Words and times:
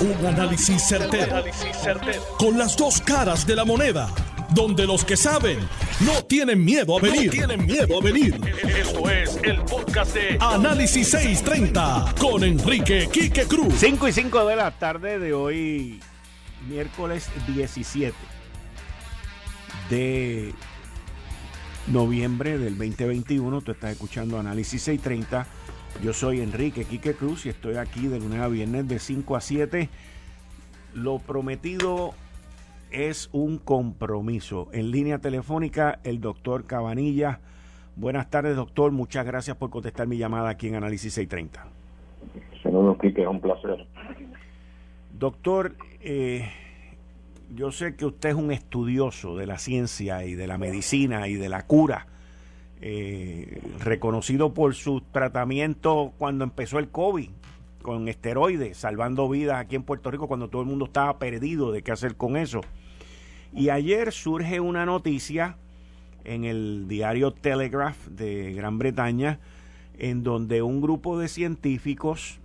Un 0.00 0.26
análisis 0.26 0.82
certero, 0.82 1.44
Con 2.38 2.56
las 2.56 2.74
dos 2.74 3.02
caras 3.02 3.46
de 3.46 3.54
la 3.54 3.66
moneda. 3.66 4.08
Donde 4.54 4.86
los 4.86 5.04
que 5.04 5.14
saben 5.14 5.58
no 6.00 6.24
tienen 6.24 6.64
miedo 6.64 6.96
a 6.96 7.02
venir. 7.02 7.30
tienen 7.30 7.66
miedo 7.66 7.98
a 8.00 8.02
venir. 8.02 8.40
Esto 8.66 9.10
es 9.10 9.38
el 9.42 9.60
podcast 9.60 10.14
de 10.14 10.38
Análisis 10.40 11.10
630 11.10 12.14
con 12.18 12.42
Enrique 12.44 13.10
Quique 13.12 13.44
Cruz. 13.44 13.74
5 13.76 14.08
y 14.08 14.12
5 14.12 14.46
de 14.46 14.56
la 14.56 14.70
tarde 14.70 15.18
de 15.18 15.34
hoy, 15.34 16.00
miércoles 16.66 17.28
17 17.46 18.14
de 19.90 20.54
noviembre 21.88 22.56
del 22.56 22.78
2021. 22.78 23.60
Tú 23.60 23.72
estás 23.72 23.92
escuchando 23.92 24.38
Análisis 24.38 24.82
630 24.82 25.46
yo 26.02 26.14
soy 26.14 26.40
Enrique 26.40 26.84
Quique 26.84 27.14
Cruz 27.14 27.44
y 27.44 27.50
estoy 27.50 27.76
aquí 27.76 28.08
de 28.08 28.18
lunes 28.18 28.40
a 28.40 28.48
viernes 28.48 28.88
de 28.88 28.98
5 28.98 29.36
a 29.36 29.40
7. 29.40 29.88
Lo 30.94 31.18
prometido 31.18 32.14
es 32.90 33.28
un 33.32 33.58
compromiso. 33.58 34.68
En 34.72 34.90
línea 34.90 35.18
telefónica, 35.18 35.98
el 36.02 36.20
doctor 36.20 36.64
Cabanilla. 36.64 37.40
Buenas 37.96 38.30
tardes, 38.30 38.56
doctor. 38.56 38.92
Muchas 38.92 39.26
gracias 39.26 39.56
por 39.58 39.68
contestar 39.68 40.06
mi 40.06 40.16
llamada 40.16 40.48
aquí 40.48 40.68
en 40.68 40.76
Análisis 40.76 41.12
630. 41.12 41.66
Señor 42.62 42.98
Quique, 42.98 43.22
es 43.22 43.28
un 43.28 43.40
placer. 43.40 43.86
Doctor, 45.18 45.76
eh, 46.00 46.48
yo 47.54 47.72
sé 47.72 47.94
que 47.94 48.06
usted 48.06 48.30
es 48.30 48.34
un 48.36 48.52
estudioso 48.52 49.36
de 49.36 49.46
la 49.46 49.58
ciencia 49.58 50.24
y 50.24 50.34
de 50.34 50.46
la 50.46 50.56
medicina 50.56 51.28
y 51.28 51.34
de 51.34 51.50
la 51.50 51.66
cura 51.66 52.06
eh, 52.82 53.60
reconocido 53.80 54.54
por 54.54 54.74
su 54.74 55.02
tratamiento 55.02 56.14
cuando 56.16 56.44
empezó 56.44 56.78
el 56.78 56.88
COVID, 56.88 57.28
con 57.82 58.08
esteroides, 58.08 58.78
salvando 58.78 59.28
vidas 59.28 59.58
aquí 59.58 59.76
en 59.76 59.82
Puerto 59.82 60.10
Rico 60.10 60.28
cuando 60.28 60.48
todo 60.48 60.62
el 60.62 60.68
mundo 60.68 60.86
estaba 60.86 61.18
perdido 61.18 61.72
de 61.72 61.82
qué 61.82 61.92
hacer 61.92 62.16
con 62.16 62.36
eso. 62.36 62.62
Y 63.52 63.68
ayer 63.68 64.12
surge 64.12 64.60
una 64.60 64.86
noticia 64.86 65.56
en 66.24 66.44
el 66.44 66.86
diario 66.88 67.32
Telegraph 67.32 68.06
de 68.06 68.52
Gran 68.54 68.78
Bretaña, 68.78 69.40
en 69.98 70.22
donde 70.22 70.62
un 70.62 70.80
grupo 70.80 71.18
de 71.18 71.28
científicos, 71.28 72.40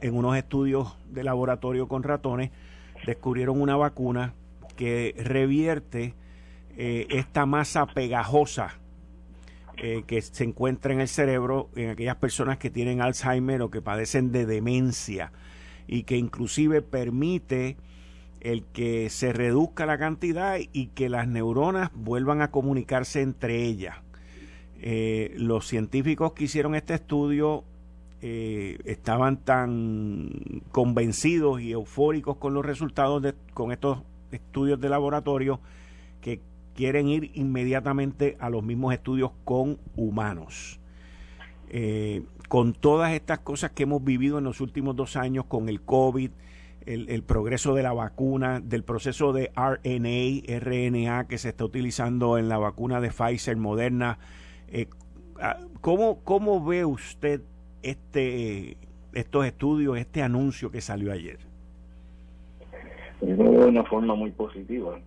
en 0.00 0.14
unos 0.14 0.36
estudios 0.36 0.96
de 1.10 1.24
laboratorio 1.24 1.88
con 1.88 2.02
ratones, 2.02 2.50
descubrieron 3.04 3.60
una 3.60 3.76
vacuna 3.76 4.32
que 4.76 5.14
revierte 5.18 6.14
eh, 6.78 7.06
esta 7.10 7.44
masa 7.44 7.86
pegajosa 7.86 8.79
eh, 9.82 10.04
que 10.06 10.20
se 10.20 10.44
encuentra 10.44 10.92
en 10.92 11.00
el 11.00 11.08
cerebro 11.08 11.70
en 11.74 11.88
aquellas 11.88 12.16
personas 12.16 12.58
que 12.58 12.68
tienen 12.68 13.00
Alzheimer 13.00 13.62
o 13.62 13.70
que 13.70 13.80
padecen 13.80 14.30
de 14.30 14.44
demencia 14.44 15.32
y 15.88 16.02
que 16.02 16.18
inclusive 16.18 16.82
permite 16.82 17.78
el 18.42 18.64
que 18.64 19.08
se 19.08 19.32
reduzca 19.32 19.86
la 19.86 19.96
cantidad 19.96 20.58
y 20.70 20.88
que 20.88 21.08
las 21.08 21.26
neuronas 21.28 21.90
vuelvan 21.94 22.42
a 22.42 22.50
comunicarse 22.50 23.22
entre 23.22 23.64
ellas. 23.64 23.96
Eh, 24.82 25.32
los 25.38 25.66
científicos 25.66 26.34
que 26.34 26.44
hicieron 26.44 26.74
este 26.74 26.92
estudio 26.92 27.64
eh, 28.20 28.78
estaban 28.84 29.38
tan 29.38 30.62
convencidos 30.72 31.62
y 31.62 31.72
eufóricos 31.72 32.36
con 32.36 32.52
los 32.52 32.66
resultados 32.66 33.22
de, 33.22 33.32
con 33.54 33.72
estos 33.72 34.02
estudios 34.30 34.78
de 34.78 34.90
laboratorio 34.90 35.58
quieren 36.74 37.08
ir 37.08 37.30
inmediatamente 37.34 38.36
a 38.40 38.50
los 38.50 38.62
mismos 38.62 38.94
estudios 38.94 39.30
con 39.44 39.78
humanos. 39.96 40.80
Eh, 41.68 42.22
con 42.48 42.72
todas 42.72 43.12
estas 43.12 43.38
cosas 43.38 43.70
que 43.70 43.84
hemos 43.84 44.02
vivido 44.02 44.38
en 44.38 44.44
los 44.44 44.60
últimos 44.60 44.96
dos 44.96 45.16
años, 45.16 45.44
con 45.44 45.68
el 45.68 45.82
COVID, 45.82 46.30
el, 46.86 47.22
progreso 47.22 47.74
de 47.74 47.82
la 47.82 47.92
vacuna, 47.92 48.60
del 48.60 48.82
proceso 48.82 49.32
de 49.32 49.52
RNA, 49.54 50.58
RNA 50.58 51.28
que 51.28 51.38
se 51.38 51.50
está 51.50 51.64
utilizando 51.64 52.38
en 52.38 52.48
la 52.48 52.58
vacuna 52.58 53.00
de 53.00 53.10
Pfizer, 53.10 53.56
Moderna, 53.56 54.18
eh, 54.68 54.86
ah, 55.40 55.58
¿cómo, 55.80 56.20
¿cómo 56.24 56.64
ve 56.64 56.84
usted 56.84 57.42
este, 57.82 58.76
estos 59.12 59.46
estudios, 59.46 59.98
este 59.98 60.22
anuncio 60.22 60.70
que 60.70 60.80
salió 60.80 61.12
ayer? 61.12 61.38
De 63.20 63.34
una 63.34 63.84
forma 63.84 64.14
muy 64.14 64.30
positiva. 64.30 64.98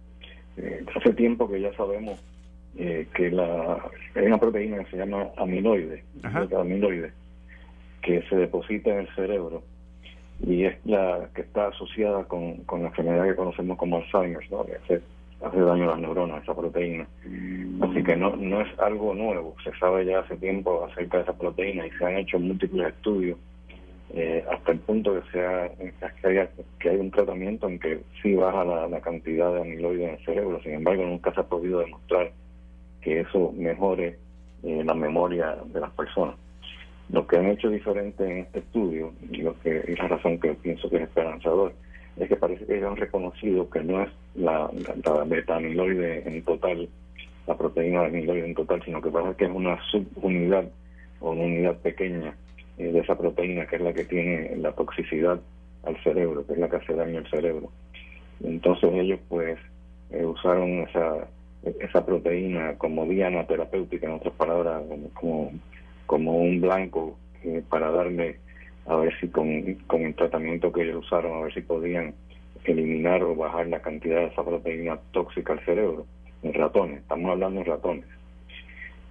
Eh, 0.57 0.85
hace 0.95 1.13
tiempo 1.13 1.49
que 1.49 1.61
ya 1.61 1.73
sabemos 1.73 2.23
eh, 2.77 3.07
que 3.15 3.31
la 3.31 3.77
hay 4.15 4.25
una 4.25 4.37
proteína 4.37 4.83
que 4.83 4.91
se 4.91 4.97
llama 4.97 5.27
amiloide, 5.37 6.03
amiloide, 6.23 7.11
que 8.01 8.21
se 8.23 8.35
deposita 8.35 8.91
en 8.91 8.99
el 8.99 9.15
cerebro 9.15 9.63
y 10.45 10.65
es 10.65 10.75
la 10.85 11.29
que 11.33 11.41
está 11.41 11.67
asociada 11.67 12.23
con, 12.25 12.57
con 12.65 12.81
la 12.81 12.89
enfermedad 12.89 13.25
que 13.25 13.35
conocemos 13.35 13.77
como 13.77 13.97
Alzheimer, 13.97 14.51
¿no? 14.51 14.65
que 14.65 14.75
hace, 14.75 15.01
hace 15.43 15.59
daño 15.59 15.83
a 15.83 15.91
las 15.93 15.99
neuronas, 15.99 16.43
esa 16.43 16.55
proteína. 16.55 17.07
Así 17.81 18.03
que 18.03 18.15
no, 18.15 18.35
no 18.35 18.61
es 18.61 18.79
algo 18.79 19.13
nuevo, 19.13 19.55
se 19.63 19.71
sabe 19.77 20.05
ya 20.05 20.19
hace 20.19 20.35
tiempo 20.37 20.85
acerca 20.85 21.17
de 21.17 21.23
esa 21.23 21.37
proteína 21.37 21.87
y 21.87 21.91
se 21.91 22.05
han 22.05 22.17
hecho 22.17 22.39
múltiples 22.39 22.87
estudios 22.87 23.37
eh, 24.15 24.45
hasta 24.51 24.73
el 24.73 24.79
punto 24.79 25.15
que 25.15 25.31
sea 25.31 25.71
que 26.21 26.27
haya, 26.27 26.47
que 26.79 26.89
hay 26.89 26.97
un 26.97 27.09
tratamiento 27.09 27.67
en 27.67 27.79
que 27.79 28.01
sí 28.21 28.35
baja 28.35 28.63
la, 28.63 29.01
cantidad 29.01 29.51
de 29.51 29.61
amiloide 29.61 30.03
en 30.03 30.09
el 30.11 30.25
cerebro. 30.25 30.61
Sin 30.61 30.73
embargo 30.73 31.03
nunca 31.03 31.33
se 31.33 31.39
ha 31.39 31.43
podido 31.43 31.79
demostrar 31.79 32.31
que 33.01 33.21
eso 33.21 33.51
mejore 33.57 34.19
eh, 34.61 34.83
la 34.85 34.93
memoria 34.93 35.57
de 35.65 35.79
las 35.79 35.89
personas. 35.91 36.35
Lo 37.09 37.25
que 37.25 37.37
han 37.37 37.47
hecho 37.47 37.69
diferente 37.69 38.23
en 38.23 38.37
este 38.39 38.59
estudio 38.59 39.13
y 39.31 39.37
lo 39.37 39.59
que 39.61 39.79
es 39.79 39.97
la 39.97 40.07
razón 40.07 40.39
que 40.39 40.53
pienso 40.53 40.89
que 40.91 40.97
es 40.97 41.03
esperanzador 41.03 41.73
es 42.17 42.29
que 42.29 42.35
parece 42.35 42.65
que 42.65 42.77
ellos 42.77 42.91
han 42.91 42.97
reconocido 42.97 43.67
que 43.71 43.83
no 43.83 44.03
es 44.03 44.09
la, 44.35 44.69
la, 45.03 45.23
beta 45.23 45.55
amiloide 45.55 46.21
en 46.27 46.43
total 46.43 46.87
la 47.47 47.57
proteína 47.57 48.01
de 48.01 48.07
amiloide 48.07 48.45
en 48.45 48.53
total 48.53 48.81
sino 48.85 49.01
que 49.01 49.09
parece 49.09 49.35
que 49.35 49.45
es 49.45 49.51
una 49.51 49.77
subunidad 49.89 50.65
o 51.19 51.31
una 51.31 51.43
unidad 51.43 51.77
pequeña 51.77 52.35
eh, 52.77 52.91
de 52.91 52.99
esa 52.99 53.17
proteína 53.17 53.65
que 53.67 53.75
es 53.77 53.81
la 53.81 53.93
que 53.93 54.05
tiene 54.05 54.55
la 54.57 54.71
toxicidad 54.71 55.39
al 55.83 56.03
cerebro, 56.03 56.45
que 56.45 56.53
es 56.53 56.59
la 56.59 56.69
que 56.69 56.77
hace 56.77 56.93
daño 56.93 57.19
al 57.19 57.29
cerebro. 57.29 57.69
Entonces 58.43 58.89
ellos 58.93 59.19
pues 59.29 59.57
eh, 60.11 60.25
usaron 60.25 60.81
esa, 60.81 61.27
esa 61.79 62.05
proteína 62.05 62.77
como 62.77 63.05
diana 63.05 63.45
terapéutica, 63.45 64.07
en 64.07 64.13
otras 64.13 64.33
palabras, 64.33 64.81
como, 65.13 65.51
como, 66.05 66.37
un 66.37 66.61
blanco 66.61 67.17
eh, 67.43 67.63
para 67.69 67.91
darle, 67.91 68.39
a 68.87 68.95
ver 68.95 69.13
si 69.19 69.27
con, 69.27 69.75
con 69.87 70.01
el 70.01 70.15
tratamiento 70.15 70.71
que 70.71 70.83
ellos 70.83 71.05
usaron, 71.05 71.37
a 71.37 71.41
ver 71.45 71.53
si 71.53 71.61
podían 71.61 72.13
eliminar 72.65 73.23
o 73.23 73.35
bajar 73.35 73.67
la 73.67 73.81
cantidad 73.81 74.17
de 74.17 74.27
esa 74.27 74.43
proteína 74.43 74.97
tóxica 75.11 75.53
al 75.53 75.65
cerebro 75.65 76.05
en 76.43 76.53
ratones, 76.53 76.99
estamos 76.99 77.31
hablando 77.31 77.59
de 77.59 77.65
ratones. 77.65 78.05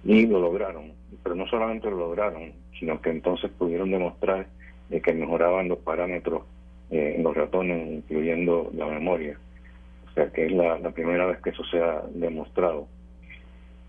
Y 0.05 0.27
lo 0.27 0.39
lograron, 0.39 0.91
pero 1.23 1.35
no 1.35 1.47
solamente 1.47 1.89
lo 1.89 1.97
lograron, 1.97 2.53
sino 2.83 2.99
que 3.01 3.11
entonces 3.11 3.49
pudieron 3.57 3.91
demostrar 3.91 4.45
eh, 4.89 4.99
que 4.99 5.13
mejoraban 5.13 5.69
los 5.69 5.79
parámetros 5.79 6.43
eh, 6.91 7.13
en 7.15 7.23
los 7.23 7.33
ratones, 7.33 7.89
incluyendo 7.89 8.69
la 8.73 8.87
memoria. 8.87 9.39
O 10.09 10.13
sea 10.13 10.29
que 10.29 10.47
es 10.47 10.51
la, 10.51 10.77
primera 10.91 11.27
vez 11.27 11.41
que 11.41 11.51
eso 11.51 11.63
se 11.63 11.81
ha 11.81 12.03
demostrado. 12.13 12.89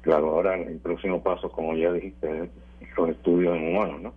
Claro, 0.02 0.30
ahora 0.30 0.54
el 0.54 0.78
próximo 0.78 1.20
paso, 1.24 1.50
como 1.50 1.74
ya 1.74 1.92
dijiste, 1.92 2.44
es 2.80 2.96
los 2.96 3.08
estudios 3.08 3.56
en 3.56 3.74
humanos, 3.74 4.00
¿no? 4.00 4.14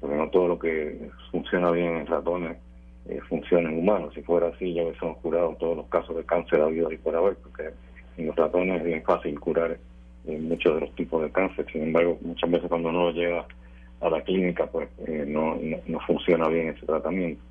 Porque 0.00 0.16
no 0.16 0.30
todo 0.30 0.48
lo 0.48 0.58
que 0.60 1.08
funciona 1.32 1.72
bien 1.72 1.96
en 1.96 2.06
ratones 2.06 2.58
eh, 3.08 3.18
funciona 3.28 3.68
en 3.68 3.80
humanos. 3.80 4.14
Si 4.14 4.22
fuera 4.22 4.48
así, 4.48 4.72
ya 4.72 4.84
hubiésemos 4.84 5.18
curado 5.18 5.56
todos 5.58 5.78
los 5.78 5.86
casos 5.88 6.14
de 6.14 6.24
cáncer 6.24 6.60
habido 6.60 6.92
y 6.92 6.98
por 6.98 7.16
haber, 7.16 7.34
porque 7.38 7.70
en 8.18 8.28
los 8.28 8.36
ratones 8.36 8.78
es 8.78 8.84
bien 8.84 9.02
fácil 9.02 9.40
curar 9.40 9.78
muchos 10.26 10.74
de 10.74 10.80
los 10.82 10.94
tipos 10.94 11.22
de 11.22 11.30
cáncer. 11.32 11.66
Sin 11.72 11.82
embargo, 11.82 12.18
muchas 12.20 12.48
veces 12.48 12.68
cuando 12.68 12.90
uno 12.90 13.10
llega 13.10 13.44
a 14.00 14.10
la 14.10 14.22
clínica, 14.22 14.66
pues 14.66 14.88
eh, 15.06 15.24
no, 15.26 15.56
no, 15.86 16.00
funciona 16.00 16.48
bien 16.48 16.68
ese 16.68 16.86
tratamiento. 16.86 17.42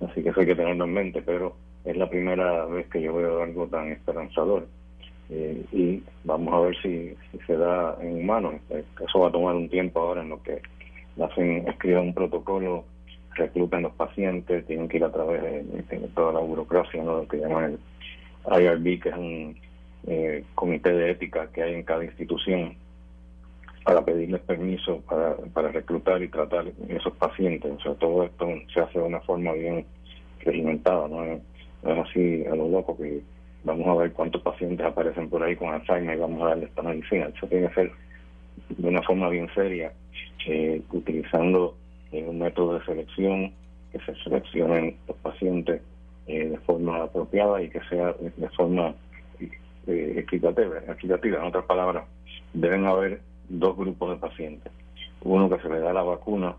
Así 0.00 0.22
que 0.22 0.30
eso 0.30 0.40
hay 0.40 0.46
que 0.46 0.54
tenerlo 0.54 0.84
en 0.84 0.92
mente, 0.92 1.22
pero 1.22 1.56
es 1.84 1.96
la 1.96 2.08
primera 2.08 2.64
vez 2.66 2.86
que 2.88 3.02
yo 3.02 3.14
veo 3.14 3.42
algo 3.42 3.66
tan 3.66 3.88
esperanzador. 3.92 4.66
Eh, 5.30 5.64
y 5.72 6.02
vamos 6.24 6.54
a 6.54 6.60
ver 6.60 6.76
si, 6.82 7.14
se 7.46 7.56
da 7.56 7.96
en 8.00 8.18
humanos. 8.18 8.54
Eh, 8.70 8.84
eso 9.06 9.20
va 9.20 9.28
a 9.28 9.32
tomar 9.32 9.54
un 9.54 9.68
tiempo 9.68 10.00
ahora 10.00 10.22
en 10.22 10.30
lo 10.30 10.42
que 10.42 10.60
hacen, 11.20 11.66
escriben 11.68 12.08
un 12.08 12.14
protocolo, 12.14 12.84
reclutan 13.34 13.82
los 13.82 13.92
pacientes, 13.94 14.66
tienen 14.66 14.88
que 14.88 14.98
ir 14.98 15.04
a 15.04 15.12
través 15.12 15.42
de, 15.42 15.98
toda 16.14 16.32
la 16.32 16.40
burocracia, 16.40 17.02
¿no? 17.02 17.18
lo 17.18 17.28
que 17.28 17.38
llaman 17.38 17.78
el 18.46 18.62
IRB, 18.62 19.00
que 19.00 19.08
es 19.08 19.16
un 19.16 19.56
comité 20.54 20.92
de 20.92 21.10
ética 21.12 21.48
que 21.50 21.62
hay 21.62 21.74
en 21.74 21.82
cada 21.82 22.04
institución 22.04 22.76
para 23.84 24.02
pedirles 24.02 24.40
permiso 24.42 25.02
para, 25.08 25.36
para 25.52 25.68
reclutar 25.68 26.22
y 26.22 26.28
tratar 26.28 26.66
esos 26.88 27.12
pacientes. 27.16 27.70
O 27.70 27.80
sea, 27.80 27.94
todo 27.94 28.24
esto 28.24 28.48
se 28.72 28.80
hace 28.80 28.98
de 28.98 29.04
una 29.04 29.20
forma 29.20 29.52
bien 29.52 29.84
regimentada, 30.40 31.06
no 31.08 31.24
es, 31.24 31.40
así 31.84 32.44
a 32.46 32.54
lo 32.54 32.68
loco 32.68 32.96
que 32.96 33.22
vamos 33.62 33.86
a 33.86 33.94
ver 33.94 34.12
cuántos 34.12 34.42
pacientes 34.42 34.84
aparecen 34.84 35.28
por 35.28 35.42
ahí 35.42 35.54
con 35.56 35.68
Alzheimer 35.68 36.16
y 36.16 36.20
vamos 36.20 36.42
a 36.42 36.48
darle 36.48 36.64
esta 36.66 36.82
medicina. 36.82 37.30
Eso 37.34 37.46
tiene 37.46 37.68
que 37.68 37.74
ser 37.74 37.92
de 38.70 38.88
una 38.88 39.02
forma 39.02 39.28
bien 39.28 39.48
seria, 39.54 39.92
eh, 40.46 40.80
utilizando 40.90 41.76
eh, 42.12 42.24
un 42.26 42.38
método 42.38 42.78
de 42.78 42.84
selección, 42.84 43.52
que 43.92 44.00
se 44.00 44.14
seleccionen 44.22 44.96
los 45.06 45.16
paciente 45.18 45.80
eh, 46.26 46.48
de 46.48 46.58
forma 46.58 47.02
apropiada 47.02 47.62
y 47.62 47.68
que 47.68 47.80
sea 47.88 48.14
de 48.18 48.48
forma 48.50 48.94
eh, 49.86 50.14
equitativa, 50.16 50.78
equitativa. 50.88 51.38
En 51.38 51.44
otras 51.44 51.64
palabras, 51.66 52.04
deben 52.54 52.86
haber 52.86 53.20
dos 53.48 53.76
grupos 53.76 54.10
de 54.10 54.16
pacientes. 54.16 54.72
Uno 55.22 55.48
que 55.48 55.62
se 55.62 55.68
le 55.68 55.80
da 55.80 55.92
la 55.92 56.02
vacuna 56.02 56.54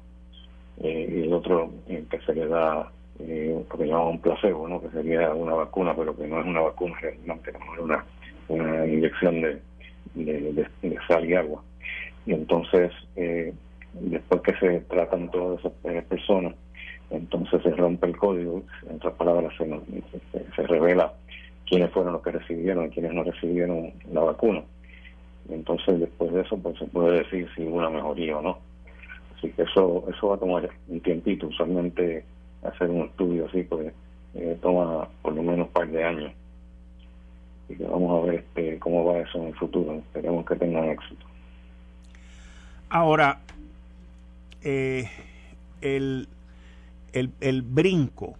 eh, 0.81 1.07
y 1.09 1.21
el 1.27 1.33
otro 1.33 1.71
que 1.87 2.19
se 2.25 2.33
le 2.33 2.47
da 2.47 2.91
lo 3.19 3.77
que 3.77 3.87
llamamos 3.87 4.15
un 4.15 4.21
placebo, 4.21 4.67
¿no? 4.67 4.81
que 4.81 4.89
sería 4.89 5.33
una 5.33 5.53
vacuna, 5.53 5.95
pero 5.95 6.15
que 6.15 6.27
no 6.27 6.41
es 6.41 6.45
una 6.45 6.61
vacuna 6.61 6.95
realmente, 6.99 7.51
es 7.51 7.79
una, 7.79 8.03
una 8.49 8.85
inyección 8.85 9.41
de, 9.41 10.67
sal 11.07 11.25
y 11.25 11.33
agua. 11.33 11.63
Y 12.25 12.33
entonces, 12.33 12.91
después 13.93 14.41
que 14.41 14.53
se 14.57 14.79
tratan 14.81 15.31
todas 15.31 15.59
esas 15.59 16.03
personas, 16.05 16.55
entonces 17.09 17.61
se 17.61 17.71
rompe 17.71 18.07
el 18.07 18.17
código, 18.17 18.63
en 18.89 18.95
otras 18.95 19.13
palabras, 19.13 19.53
se, 19.57 19.65
se, 20.55 20.67
revela 20.67 21.13
quiénes 21.67 21.91
fueron 21.91 22.13
los 22.13 22.21
que 22.21 22.31
recibieron 22.31 22.85
y 22.85 22.89
quiénes 22.89 23.13
no 23.13 23.23
recibieron 23.23 23.93
la 24.11 24.21
vacuna. 24.21 24.63
Entonces, 25.49 25.99
después 25.99 26.33
de 26.33 26.41
eso, 26.41 26.57
pues 26.57 26.77
se 26.79 26.85
puede 26.85 27.19
decir 27.19 27.47
si 27.55 27.63
hubo 27.63 27.77
una 27.77 27.89
mejoría 27.89 28.37
o 28.37 28.41
no. 28.41 28.57
Así 29.37 29.49
que 29.51 29.63
eso 29.63 30.05
eso 30.09 30.29
va 30.29 30.35
a 30.35 30.39
tomar 30.39 30.69
un 30.87 30.99
tiempito. 31.01 31.47
Usualmente 31.47 32.23
hacer 32.63 32.89
un 32.89 33.05
estudio 33.05 33.45
así, 33.47 33.63
pues 33.63 33.93
eh, 34.33 34.57
toma 34.61 35.07
por 35.21 35.33
lo 35.33 35.43
menos 35.43 35.67
un 35.67 35.73
par 35.73 35.87
de 35.89 36.03
años. 36.03 36.31
y 37.69 37.75
que 37.75 37.83
vamos 37.83 38.23
a 38.23 38.25
ver 38.25 38.35
este, 38.39 38.79
cómo 38.79 39.05
va 39.05 39.19
eso 39.19 39.37
en 39.39 39.47
el 39.47 39.55
futuro. 39.55 39.95
Esperemos 39.95 40.45
que 40.45 40.55
tengan 40.55 40.85
éxito. 40.89 41.25
Ahora, 42.89 43.39
eh, 44.63 45.09
el, 45.81 46.27
el, 47.13 47.31
el 47.41 47.61
brinco, 47.61 48.35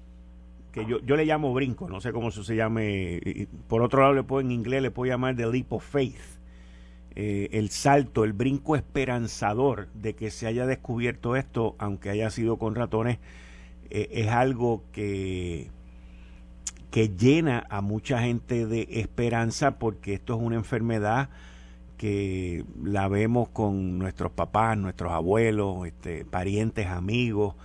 que 0.72 0.86
yo, 0.86 1.00
yo 1.00 1.16
le 1.16 1.26
llamo 1.26 1.54
brinco, 1.54 1.90
no 1.90 2.02
sé 2.02 2.12
cómo 2.12 2.30
eso 2.30 2.44
se 2.44 2.56
llame, 2.56 3.48
por 3.68 3.82
otro 3.82 4.02
lado 4.02 4.14
le 4.14 4.24
puedo, 4.24 4.42
en 4.42 4.52
inglés 4.52 4.82
le 4.82 4.92
puedo 4.92 5.12
llamar 5.12 5.36
the 5.36 5.48
leap 5.48 5.72
of 5.72 5.84
eh, 7.16 7.50
el 7.54 7.70
salto, 7.70 8.26
el 8.26 8.34
brinco 8.34 8.76
esperanzador 8.76 9.88
de 9.94 10.16
que 10.16 10.32
se 10.32 10.48
haya 10.48 10.66
descubierto 10.66 11.38
esto, 11.38 11.76
aunque 11.78 12.10
haya 12.10 12.30
sido 12.30 12.58
con 12.58 12.76
ratones, 12.76 13.20
eh, 13.90 14.10
es 14.12 14.28
algo 14.28 14.84
que, 14.92 15.70
que 16.92 17.10
llena 17.10 17.66
a 17.70 17.80
mucha 17.80 18.22
gente 18.22 18.66
de 18.66 18.88
esperanza 18.92 19.80
porque 19.80 20.16
esto 20.16 20.36
es 20.36 20.42
una 20.42 20.58
enfermedad 20.58 21.30
que 21.98 22.66
la 22.84 23.08
vemos 23.08 23.48
con 23.48 23.98
nuestros 23.98 24.34
papás, 24.34 24.78
nuestros 24.78 25.14
abuelos, 25.14 25.88
este, 25.88 26.26
parientes, 26.26 26.88
amigos, 26.88 27.56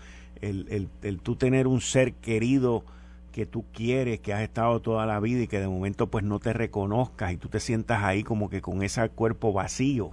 el, 0.41 0.69
el, 0.71 0.89
el 1.03 1.19
tú 1.19 1.35
tener 1.35 1.67
un 1.67 1.81
ser 1.81 2.13
querido 2.15 2.85
que 3.31 3.47
tú 3.47 3.65
quieres, 3.73 4.21
que 4.21 4.33
has 4.33 4.43
estado 4.43 4.81
toda 4.81 5.07
la 5.07 5.21
vida 5.21 5.43
y 5.43 5.47
que 5.47 5.61
de 5.61 5.69
momento 5.69 6.09
pues 6.09 6.25
no 6.25 6.39
te 6.39 6.53
reconozcas 6.53 7.33
y 7.33 7.37
tú 7.37 7.49
te 7.49 7.61
sientas 7.61 8.03
ahí 8.03 8.23
como 8.23 8.51
que 8.51 8.61
con 8.61 8.83
ese 8.83 9.09
cuerpo 9.11 9.53
vacío. 9.53 10.13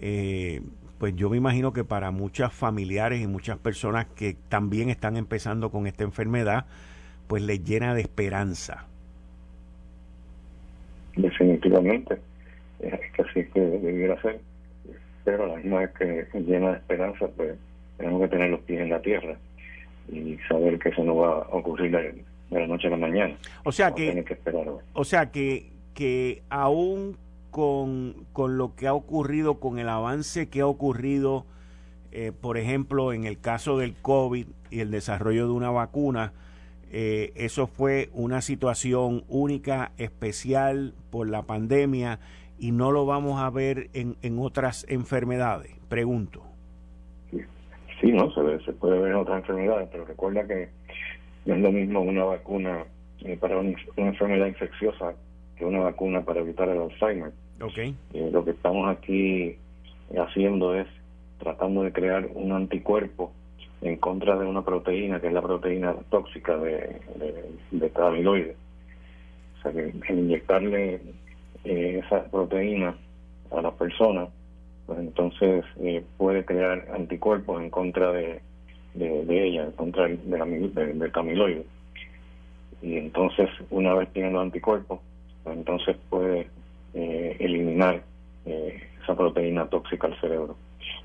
Eh, 0.00 0.62
pues 0.98 1.14
yo 1.16 1.30
me 1.30 1.36
imagino 1.36 1.72
que 1.72 1.84
para 1.84 2.10
muchas 2.10 2.52
familiares 2.52 3.20
y 3.20 3.26
muchas 3.26 3.58
personas 3.58 4.06
que 4.06 4.36
también 4.48 4.88
están 4.88 5.16
empezando 5.16 5.70
con 5.70 5.86
esta 5.86 6.04
enfermedad, 6.04 6.66
pues 7.26 7.42
les 7.42 7.64
llena 7.64 7.94
de 7.94 8.02
esperanza. 8.02 8.86
Definitivamente, 11.16 12.18
es 12.80 12.94
así 13.18 13.44
que 13.52 13.60
debiera 13.60 14.20
ser, 14.22 14.40
pero 15.24 15.46
la 15.46 15.56
misma 15.56 15.86
que 15.88 16.26
llena 16.34 16.70
de 16.70 16.76
esperanza, 16.76 17.28
pues 17.36 17.56
tenemos 17.98 18.22
que 18.22 18.28
tener 18.28 18.50
los 18.50 18.60
pies 18.60 18.80
en 18.80 18.90
la 18.90 19.02
tierra 19.02 19.36
y 20.10 20.38
saber 20.48 20.78
que 20.78 20.90
eso 20.90 21.04
no 21.04 21.16
va 21.16 21.28
a 21.28 21.56
ocurrir 21.56 21.90
de, 21.90 22.24
la 22.50 22.66
noche 22.66 22.88
a 22.88 22.90
la 22.90 22.96
mañana. 22.96 23.36
O 23.64 23.72
sea 23.72 23.92
que, 23.92 24.24
o 24.92 25.04
sea 25.04 25.30
que, 25.30 25.70
que 25.94 26.42
aún 26.50 27.16
con, 27.50 28.26
con 28.32 28.58
lo 28.58 28.74
que 28.74 28.86
ha 28.86 28.94
ocurrido, 28.94 29.60
con 29.60 29.78
el 29.78 29.88
avance 29.88 30.48
que 30.48 30.60
ha 30.60 30.66
ocurrido, 30.66 31.44
eh, 32.10 32.32
por 32.38 32.58
ejemplo, 32.58 33.12
en 33.12 33.24
el 33.24 33.38
caso 33.40 33.78
del 33.78 33.94
COVID 33.94 34.46
y 34.70 34.80
el 34.80 34.90
desarrollo 34.90 35.46
de 35.46 35.52
una 35.52 35.70
vacuna, 35.70 36.32
eh, 36.90 37.32
eso 37.36 37.66
fue 37.66 38.10
una 38.12 38.42
situación 38.42 39.24
única, 39.28 39.92
especial 39.96 40.94
por 41.10 41.28
la 41.28 41.42
pandemia 41.42 42.20
y 42.58 42.70
no 42.72 42.92
lo 42.92 43.06
vamos 43.06 43.40
a 43.40 43.48
ver 43.48 43.88
en, 43.94 44.16
en 44.22 44.38
otras 44.38 44.84
enfermedades. 44.88 45.72
Pregunto. 45.88 46.51
Sí, 48.02 48.10
¿no? 48.10 48.30
Se, 48.32 48.64
se 48.64 48.72
puede 48.72 48.98
ver 48.98 49.12
en 49.12 49.18
otras 49.18 49.38
enfermedades, 49.38 49.88
pero 49.92 50.04
recuerda 50.04 50.44
que 50.46 50.68
no 51.46 51.54
es 51.54 51.60
lo 51.60 51.70
mismo 51.70 52.00
una 52.00 52.24
vacuna 52.24 52.84
eh, 53.20 53.36
para 53.40 53.58
una, 53.58 53.76
enfermedad 53.96 54.46
infecciosa 54.46 55.14
que 55.56 55.64
una 55.64 55.78
vacuna 55.78 56.22
para 56.22 56.40
evitar 56.40 56.68
el 56.68 56.82
Alzheimer. 56.82 57.30
Okay. 57.60 57.94
Eh, 58.12 58.28
lo 58.32 58.44
que 58.44 58.50
estamos 58.50 58.88
aquí 58.88 59.56
haciendo 60.18 60.74
es 60.74 60.88
tratando 61.38 61.84
de 61.84 61.92
crear 61.92 62.28
un 62.34 62.50
anticuerpo 62.50 63.32
en 63.82 63.96
contra 63.98 64.36
de 64.36 64.46
una 64.46 64.62
proteína 64.62 65.20
que 65.20 65.28
es 65.28 65.32
la 65.32 65.42
proteína 65.42 65.94
tóxica 66.10 66.56
de, 66.56 67.00
de, 67.70 67.92
O 67.96 69.62
sea, 69.62 69.72
que 69.72 70.12
inyectarle 70.12 71.00
eh, 71.64 72.02
esa 72.04 72.24
proteína 72.30 72.96
a 73.52 73.62
la 73.62 73.70
persona 73.70 74.26
pues 74.92 75.06
entonces 75.06 75.64
eh, 75.80 76.04
puede 76.18 76.44
crear 76.44 76.86
anticuerpos 76.94 77.62
en 77.62 77.70
contra 77.70 78.12
de, 78.12 78.42
de, 78.92 79.46
ella, 79.48 79.64
en 79.64 79.72
contra 79.72 80.06
de 80.06 80.38
la, 80.38 80.44
del 80.44 81.10
camiloide. 81.10 81.64
Y 82.82 82.98
entonces, 82.98 83.48
una 83.70 83.94
vez 83.94 84.10
los 84.14 84.42
anticuerpos, 84.42 85.00
pues 85.44 85.56
entonces 85.56 85.96
puede 86.10 86.48
eh, 86.92 87.36
eliminar 87.40 88.02
eh, 88.44 88.82
esa 89.02 89.16
proteína 89.16 89.66
tóxica 89.66 90.08
al 90.08 90.20
cerebro. 90.20 90.56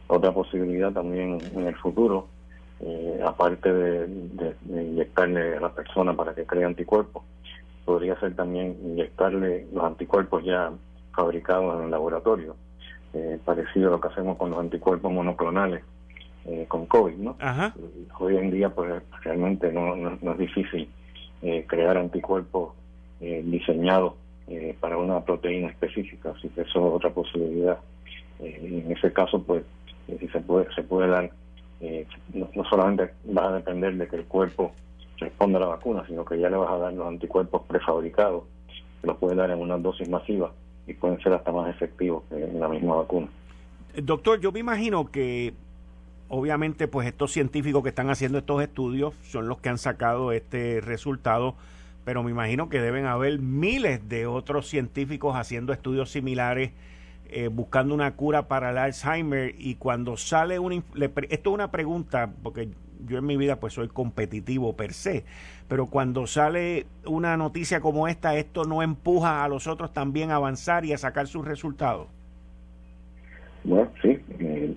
Otra 0.07 0.33
posibilidad 0.33 0.91
también 0.91 1.37
en 1.55 1.65
el 1.65 1.75
futuro, 1.75 2.27
aparte 3.25 3.71
de, 3.71 4.07
de, 4.07 4.83
inyectarle 4.83 5.55
a 5.55 5.61
la 5.61 5.69
persona 5.69 6.13
para 6.13 6.35
que 6.35 6.45
cree 6.45 6.65
anticuerpos, 6.65 7.23
podría 7.85 8.19
ser 8.19 8.35
también 8.35 8.77
inyectarle 8.83 9.65
los 9.73 9.83
anticuerpos 9.85 10.43
ya 10.43 10.73
fabricados 11.13 11.79
en 11.79 11.85
el 11.85 11.91
laboratorio 11.91 12.55
eh, 13.13 13.39
parecido 13.43 13.87
a 13.87 13.91
lo 13.91 14.01
que 14.01 14.09
hacemos 14.09 14.37
con 14.37 14.49
los 14.51 14.59
anticuerpos 14.59 15.11
monoclonales 15.11 15.81
eh, 16.45 16.65
con 16.67 16.85
COVID, 16.87 17.15
¿no? 17.15 17.37
Hoy 18.19 18.35
en 18.35 18.51
día, 18.51 18.69
pues 18.69 19.01
realmente 19.23 19.71
no, 19.71 19.95
no, 19.95 20.31
es 20.33 20.37
difícil 20.37 20.89
eh, 21.41 21.65
crear 21.67 21.97
anticuerpos 21.97 22.73
diseñados 23.19 24.13
para 24.79 24.97
una 24.97 25.21
proteína 25.21 25.69
específica, 25.69 26.33
así 26.37 26.49
que 26.49 26.61
eso 26.61 26.87
es 26.87 26.93
otra 26.93 27.09
posibilidad. 27.09 27.79
en 28.39 28.91
ese 28.91 29.11
caso, 29.11 29.41
pues, 29.41 29.63
si 30.05 30.27
se 30.27 30.39
puede, 30.39 30.71
se 30.75 30.83
puede 30.83 31.07
dar, 31.07 31.31
no, 32.33 32.47
no 32.53 32.63
solamente 32.69 33.11
va 33.35 33.49
a 33.49 33.53
depender 33.53 33.95
de 33.95 34.07
que 34.07 34.17
el 34.17 34.25
cuerpo 34.25 34.71
responda 35.17 35.57
a 35.57 35.61
la 35.61 35.67
vacuna, 35.67 36.05
sino 36.07 36.23
que 36.23 36.37
ya 36.37 36.49
le 36.49 36.57
vas 36.57 36.69
a 36.69 36.77
dar 36.77 36.93
los 36.93 37.07
anticuerpos 37.07 37.63
prefabricados, 37.63 38.43
que 39.01 39.07
los 39.07 39.17
puede 39.17 39.35
dar 39.35 39.49
en 39.49 39.59
una 39.59 39.77
dosis 39.77 40.07
masiva 40.07 40.51
y 40.87 40.93
pueden 40.93 41.19
ser 41.19 41.33
hasta 41.33 41.51
más 41.51 41.69
efectivos 41.69 42.23
que 42.29 42.35
la 42.39 42.67
misma 42.67 42.95
vacuna. 42.95 43.27
Doctor, 43.95 44.39
yo 44.39 44.51
me 44.51 44.59
imagino 44.59 45.11
que 45.11 45.53
obviamente 46.29 46.87
pues 46.87 47.07
estos 47.07 47.31
científicos 47.31 47.83
que 47.83 47.89
están 47.89 48.09
haciendo 48.09 48.37
estos 48.37 48.61
estudios 48.61 49.13
son 49.23 49.47
los 49.47 49.59
que 49.59 49.69
han 49.69 49.77
sacado 49.77 50.31
este 50.31 50.81
resultado, 50.81 51.55
pero 52.05 52.23
me 52.23 52.31
imagino 52.31 52.69
que 52.69 52.79
deben 52.79 53.05
haber 53.05 53.39
miles 53.39 54.07
de 54.07 54.27
otros 54.27 54.67
científicos 54.67 55.35
haciendo 55.35 55.73
estudios 55.73 56.11
similares 56.11 56.71
eh, 57.29 57.49
buscando 57.49 57.93
una 57.93 58.15
cura 58.15 58.47
para 58.47 58.69
el 58.69 58.77
Alzheimer 58.77 59.53
y 59.57 59.75
cuando 59.75 60.15
sale 60.15 60.59
una... 60.59 60.75
esto 60.75 61.49
es 61.49 61.53
una 61.53 61.71
pregunta, 61.71 62.31
porque 62.41 62.69
yo 63.05 63.17
en 63.17 63.25
mi 63.25 63.35
vida 63.35 63.59
pues 63.59 63.73
soy 63.73 63.89
competitivo 63.89 64.77
per 64.77 64.93
se, 64.93 65.25
pero 65.67 65.87
cuando 65.87 66.27
sale 66.27 66.85
una 67.05 67.35
noticia 67.37 67.81
como 67.81 68.07
esta, 68.07 68.35
esto 68.37 68.63
no 68.63 68.81
empuja 68.81 69.43
a 69.43 69.47
los 69.49 69.67
otros 69.67 69.93
también 69.93 70.31
a 70.31 70.35
avanzar 70.35 70.85
y 70.85 70.93
a 70.93 70.97
sacar 70.97 71.27
sus 71.27 71.45
resultados. 71.45 72.07
Bueno, 73.63 73.91
sí, 74.01 74.17
eh, 74.39 74.73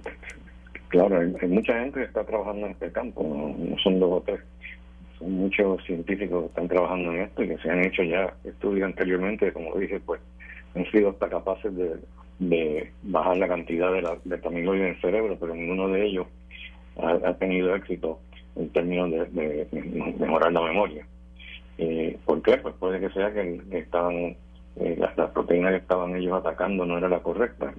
claro, 0.88 1.20
hay, 1.20 1.48
mucha 1.48 1.78
gente 1.78 2.00
que 2.00 2.06
está 2.06 2.24
trabajando 2.24 2.66
en 2.66 2.72
este 2.72 2.90
campo, 2.90 3.22
no, 3.22 3.76
son 3.78 4.00
dos 4.00 4.10
o 4.12 4.22
tres, 4.22 4.40
son 5.18 5.32
muchos 5.32 5.84
científicos 5.84 6.42
que 6.42 6.48
están 6.48 6.68
trabajando 6.68 7.12
en 7.12 7.20
esto 7.22 7.44
y 7.44 7.48
que 7.48 7.58
se 7.58 7.70
han 7.70 7.84
hecho 7.84 8.02
ya 8.02 8.34
estudios 8.44 8.86
anteriormente, 8.86 9.52
como 9.52 9.76
dije, 9.76 10.00
pues 10.00 10.20
han 10.74 10.84
sido 10.90 11.10
hasta 11.10 11.28
capaces 11.28 11.72
de 12.40 12.90
bajar 13.02 13.36
la 13.36 13.48
cantidad 13.48 13.92
de, 13.92 14.02
la, 14.02 14.16
de 14.24 14.40
en 14.44 14.82
el 14.86 15.00
cerebro, 15.00 15.36
pero 15.38 15.54
ninguno 15.54 15.88
de 15.88 16.06
ellos 16.06 16.26
ha, 16.96 17.34
tenido 17.34 17.74
éxito 17.74 18.18
en 18.56 18.68
términos 18.70 19.10
de, 19.10 19.66
mejorar 20.18 20.52
la 20.52 20.60
memoria. 20.62 21.06
Eh, 21.78 22.18
¿Por 22.24 22.42
qué? 22.42 22.58
Pues 22.58 22.74
puede 22.78 23.00
que 23.00 23.10
sea 23.10 23.32
que 23.32 23.60
estaban 23.72 24.36
eh, 24.76 24.96
las, 24.98 25.30
proteínas 25.30 25.72
que 25.72 25.78
estaban 25.78 26.16
ellos 26.16 26.34
atacando 26.34 26.84
no 26.84 26.98
era 26.98 27.08
la 27.08 27.20
correcta. 27.20 27.72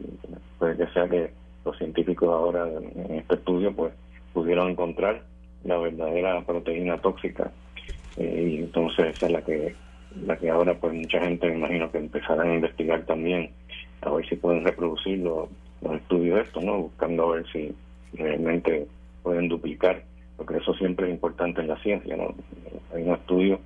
Puede 0.57 0.77
que 0.77 0.87
sea 0.93 1.07
que 1.07 1.31
los 1.65 1.77
científicos 1.77 2.29
ahora 2.29 2.67
en 2.67 3.15
este 3.15 3.35
estudio 3.35 3.73
pues 3.73 3.93
pudieron 4.33 4.71
encontrar 4.71 5.21
la 5.63 5.77
verdadera 5.77 6.41
proteína 6.41 6.97
tóxica 6.97 7.51
y 8.17 8.57
entonces 8.57 9.15
esa 9.15 9.27
es 9.27 9.31
la 9.31 9.41
que 9.43 9.75
la 10.25 10.37
que 10.37 10.49
ahora 10.49 10.73
pues 10.73 10.93
mucha 10.93 11.21
gente 11.21 11.47
me 11.47 11.57
imagino 11.57 11.91
que 11.91 11.99
empezarán 11.99 12.49
a 12.49 12.55
investigar 12.55 13.05
también 13.05 13.51
a 14.01 14.09
ver 14.09 14.27
si 14.27 14.35
pueden 14.35 14.63
reproducir 14.63 15.19
los, 15.19 15.49
estudios 15.93 16.35
de 16.35 16.41
esto, 16.43 16.61
¿no? 16.61 16.77
Buscando 16.83 17.23
a 17.23 17.35
ver 17.35 17.45
si 17.51 17.73
realmente 18.13 18.87
pueden 19.23 19.47
duplicar, 19.47 20.03
porque 20.41 20.57
eso 20.57 20.73
siempre 20.73 21.05
es 21.05 21.13
importante 21.13 21.61
en 21.61 21.67
la 21.67 21.77
ciencia, 21.83 22.17
¿no? 22.17 22.33
Hay 22.95 23.03
un 23.03 23.13
estudio, 23.13 23.59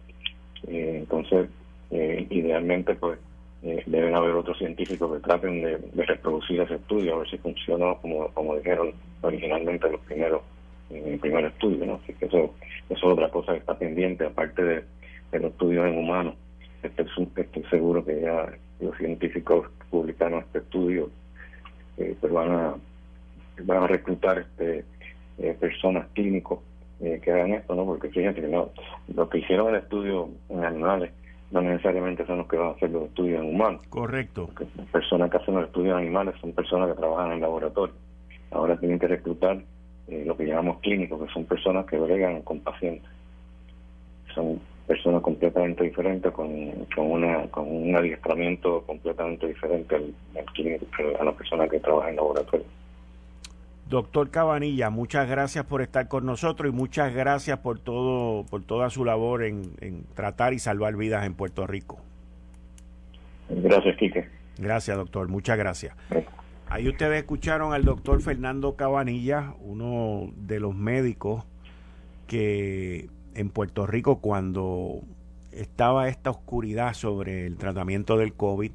eh, 0.67 0.97
entonces 0.99 1.47
eh, 1.89 2.27
idealmente 2.29 2.95
pues 2.95 3.17
eh, 3.63 3.81
deben 3.85 4.13
haber 4.13 4.35
otros 4.35 4.57
científicos 4.57 5.13
que 5.13 5.23
traten 5.23 5.61
de, 5.61 5.77
reproducir 6.03 6.59
ese 6.59 6.75
estudio, 6.75 7.15
a 7.15 7.19
ver 7.19 7.29
si 7.29 7.37
funciona 7.37 7.95
como, 8.01 8.27
como 8.33 8.57
dijeron 8.57 8.91
originalmente 9.21 9.89
los 9.89 10.01
primeros 10.01 10.41
en 10.89 11.13
el 11.13 11.19
primer 11.19 11.45
estudio, 11.45 11.85
¿no? 11.85 12.01
Así 12.03 12.13
que 12.13 12.25
eso, 12.25 12.53
eso 12.89 13.07
es 13.07 13.13
otra 13.13 13.29
cosa 13.29 13.53
que 13.53 13.59
está 13.59 13.77
pendiente, 13.77 14.25
aparte 14.25 14.61
de, 14.61 14.83
los 15.31 15.51
estudios 15.51 15.85
en 15.85 15.97
humanos. 15.97 16.35
Estoy, 16.83 17.07
estoy 17.37 17.63
seguro 17.69 18.03
que 18.03 18.19
ya 18.19 18.49
los 18.81 18.97
científicos 18.97 19.69
publicaron 19.89 20.41
este 20.41 20.59
estudio, 20.59 21.09
eh, 21.97 22.17
pues 22.19 22.33
van 22.33 22.51
a 22.51 22.75
van 23.63 23.83
a 23.83 23.87
reclutar 23.87 24.39
este 24.39 24.83
eh, 25.37 25.55
personas 25.59 26.07
clínicos 26.13 26.59
eh, 27.01 27.19
que 27.23 27.31
hagan 27.31 27.53
esto, 27.53 27.75
¿no? 27.75 27.85
Porque 27.85 28.09
fíjense 28.09 28.41
que 28.41 28.47
no, 28.47 28.69
lo 29.13 29.29
que 29.29 29.39
hicieron 29.39 29.69
el 29.69 29.81
estudio 29.81 30.29
en 30.49 30.63
animales 30.63 31.11
no 31.51 31.61
necesariamente 31.61 32.25
son 32.25 32.39
los 32.39 32.47
que 32.47 32.57
van 32.57 32.69
a 32.69 32.71
hacer 32.71 32.89
los 32.89 33.03
estudios 33.03 33.41
en 33.41 33.49
humanos. 33.53 33.81
Correcto. 33.89 34.49
las 34.75 34.87
personas 34.87 35.29
que 35.29 35.37
hacen 35.37 35.55
los 35.55 35.65
estudios 35.65 35.93
en 35.93 36.03
animales 36.03 36.35
son 36.41 36.53
personas 36.53 36.89
que 36.89 36.95
trabajan 36.95 37.33
en 37.33 37.41
laboratorio. 37.41 37.95
Ahora 38.51 38.77
tienen 38.77 38.99
que 38.99 39.07
reclutar 39.07 39.61
lo 40.07 40.37
que 40.37 40.45
llamamos 40.45 40.79
clínicos, 40.79 41.25
que 41.25 41.33
son 41.33 41.45
personas 41.45 41.85
que 41.85 41.97
bregan 41.97 42.41
con 42.41 42.59
pacientes. 42.59 43.09
Son 44.33 44.59
personas 44.87 45.21
completamente 45.21 45.83
diferentes 45.83 46.31
con, 46.31 46.71
con, 46.95 47.11
una, 47.11 47.47
con 47.47 47.67
un 47.67 47.95
adiestramiento 47.95 48.83
completamente 48.85 49.47
diferente 49.47 49.95
al, 49.95 50.13
a 51.19 51.23
la 51.23 51.31
persona 51.31 51.67
que 51.67 51.79
trabaja 51.79 52.09
en 52.09 52.17
laboratorio. 52.17 52.65
Doctor 53.89 54.31
Cabanilla, 54.31 54.89
muchas 54.89 55.29
gracias 55.29 55.65
por 55.65 55.81
estar 55.81 56.07
con 56.07 56.25
nosotros 56.25 56.73
y 56.73 56.75
muchas 56.75 57.13
gracias 57.13 57.59
por 57.59 57.79
todo, 57.79 58.43
por 58.45 58.63
toda 58.63 58.89
su 58.89 59.05
labor 59.05 59.43
en, 59.43 59.71
en 59.79 60.03
tratar 60.15 60.53
y 60.53 60.59
salvar 60.59 60.95
vidas 60.95 61.25
en 61.25 61.35
Puerto 61.35 61.67
Rico. 61.67 61.99
Gracias, 63.49 63.95
Quique. 63.97 64.27
Gracias, 64.57 64.97
doctor. 64.97 65.27
Muchas 65.27 65.57
gracias. 65.57 65.95
Ahí 66.67 66.87
ustedes 66.89 67.19
escucharon 67.19 67.73
al 67.73 67.85
doctor 67.85 68.21
Fernando 68.21 68.75
Cabanilla, 68.75 69.53
uno 69.61 70.31
de 70.35 70.59
los 70.59 70.75
médicos 70.75 71.43
que 72.27 73.07
en 73.35 73.49
Puerto 73.49 73.85
Rico 73.85 74.19
cuando 74.19 75.01
estaba 75.51 76.07
esta 76.09 76.31
oscuridad 76.31 76.93
sobre 76.93 77.45
el 77.45 77.57
tratamiento 77.57 78.17
del 78.17 78.33
COVID, 78.33 78.71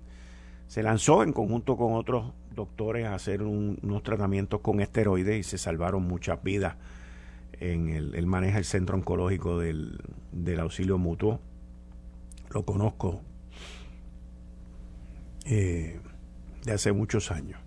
se 0.70 0.84
lanzó 0.84 1.24
en 1.24 1.32
conjunto 1.32 1.76
con 1.76 1.94
otros 1.94 2.32
doctores 2.54 3.04
a 3.04 3.16
hacer 3.16 3.42
unos 3.42 4.04
tratamientos 4.04 4.60
con 4.60 4.78
esteroides 4.80 5.40
y 5.40 5.42
se 5.42 5.58
salvaron 5.58 6.04
muchas 6.04 6.44
vidas. 6.44 6.76
En 7.54 7.88
el, 7.88 8.14
él 8.14 8.26
maneja 8.28 8.56
el 8.58 8.64
centro 8.64 8.96
oncológico 8.96 9.58
del, 9.58 9.98
del 10.30 10.60
auxilio 10.60 10.96
mutuo. 10.96 11.40
Lo 12.50 12.64
conozco 12.64 13.20
eh, 15.46 15.98
de 16.64 16.72
hace 16.72 16.92
muchos 16.92 17.32
años. 17.32 17.58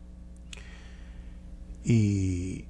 Y 1.83 2.67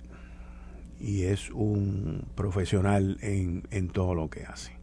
y 0.99 1.25
es 1.25 1.51
un 1.51 2.25
profesional 2.33 3.19
en, 3.21 3.67
en 3.69 3.89
todo 3.89 4.15
lo 4.15 4.31
que 4.31 4.45
hace. 4.45 4.82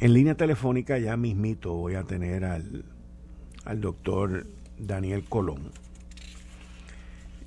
En 0.00 0.14
línea 0.14 0.34
telefónica 0.34 0.96
ya 0.96 1.14
mismito 1.18 1.74
voy 1.74 1.94
a 1.94 2.04
tener 2.04 2.42
al, 2.46 2.84
al 3.66 3.80
doctor 3.82 4.46
Daniel 4.78 5.24
Colón, 5.28 5.72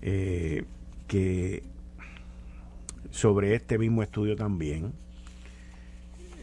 eh, 0.03 0.63
que 1.07 1.63
sobre 3.09 3.55
este 3.55 3.79
mismo 3.79 4.03
estudio 4.03 4.35
también, 4.35 4.93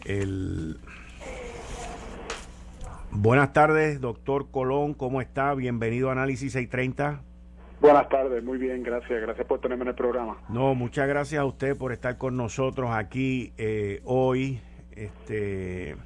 el... 0.04 0.78
Buenas 3.12 3.52
tardes, 3.52 4.00
doctor 4.00 4.50
Colón, 4.50 4.94
¿cómo 4.94 5.20
está? 5.20 5.54
Bienvenido 5.54 6.08
a 6.08 6.12
Análisis 6.12 6.52
630. 6.52 7.22
Buenas 7.80 8.08
tardes, 8.08 8.42
muy 8.42 8.58
bien, 8.58 8.82
gracias. 8.82 9.20
Gracias 9.20 9.46
por 9.46 9.60
tenerme 9.60 9.82
en 9.82 9.88
el 9.88 9.94
programa. 9.94 10.38
No, 10.48 10.74
muchas 10.74 11.06
gracias 11.06 11.40
a 11.40 11.44
usted 11.44 11.76
por 11.76 11.92
estar 11.92 12.18
con 12.18 12.36
nosotros 12.36 12.90
aquí 12.92 13.52
eh, 13.58 14.00
hoy. 14.04 14.60
Este, 15.00 15.96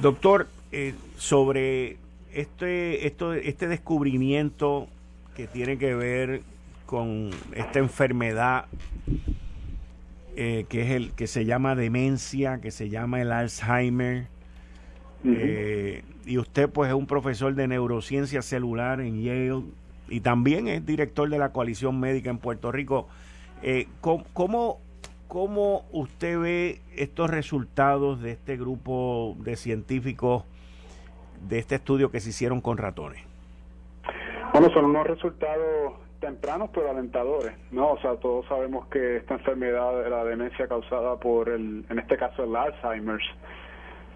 doctor, 0.00 0.46
eh, 0.70 0.94
sobre 1.16 1.96
este, 2.32 3.08
esto, 3.08 3.32
este 3.32 3.66
descubrimiento 3.66 4.86
que 5.34 5.48
tiene 5.48 5.76
que 5.76 5.96
ver 5.96 6.42
con 6.86 7.30
esta 7.56 7.80
enfermedad 7.80 8.66
eh, 10.36 10.66
que 10.68 10.82
es 10.82 10.90
el 10.90 11.10
que 11.10 11.26
se 11.26 11.44
llama 11.44 11.74
demencia, 11.74 12.60
que 12.60 12.70
se 12.70 12.88
llama 12.88 13.20
el 13.20 13.32
Alzheimer. 13.32 14.28
y 15.24 16.38
usted 16.38 16.68
pues 16.68 16.88
es 16.88 16.94
un 16.94 17.06
profesor 17.06 17.54
de 17.56 17.66
neurociencia 17.66 18.42
celular 18.42 19.00
en 19.00 19.22
Yale 19.22 19.62
y 20.08 20.20
también 20.20 20.68
es 20.68 20.86
director 20.86 21.28
de 21.28 21.38
la 21.38 21.50
coalición 21.50 21.98
médica 21.98 22.30
en 22.30 22.38
Puerto 22.38 22.70
Rico. 22.70 23.08
Eh, 23.62 23.88
¿cómo, 24.00 24.24
¿Cómo 24.34 24.78
usted 25.92 26.38
ve 26.38 26.80
estos 26.96 27.30
resultados 27.30 28.22
de 28.22 28.32
este 28.32 28.56
grupo 28.56 29.34
de 29.38 29.56
científicos 29.56 30.44
de 31.48 31.58
este 31.58 31.76
estudio 31.76 32.10
que 32.10 32.20
se 32.20 32.30
hicieron 32.30 32.60
con 32.60 32.78
ratones? 32.78 33.22
Bueno, 34.52 34.70
son 34.70 34.86
unos 34.86 35.06
resultados 35.06 35.94
tempranos 36.20 36.70
pero 36.72 36.90
alentadores, 36.90 37.52
¿no? 37.70 37.92
O 37.92 38.00
sea, 38.00 38.16
todos 38.16 38.46
sabemos 38.46 38.86
que 38.86 39.16
esta 39.16 39.34
enfermedad 39.34 40.02
de 40.02 40.08
la 40.08 40.24
demencia 40.24 40.66
causada 40.68 41.16
por 41.16 41.48
el, 41.48 41.84
en 41.88 41.98
este 41.98 42.16
caso 42.16 42.44
el 42.44 42.56
Alzheimer's, 42.56 43.24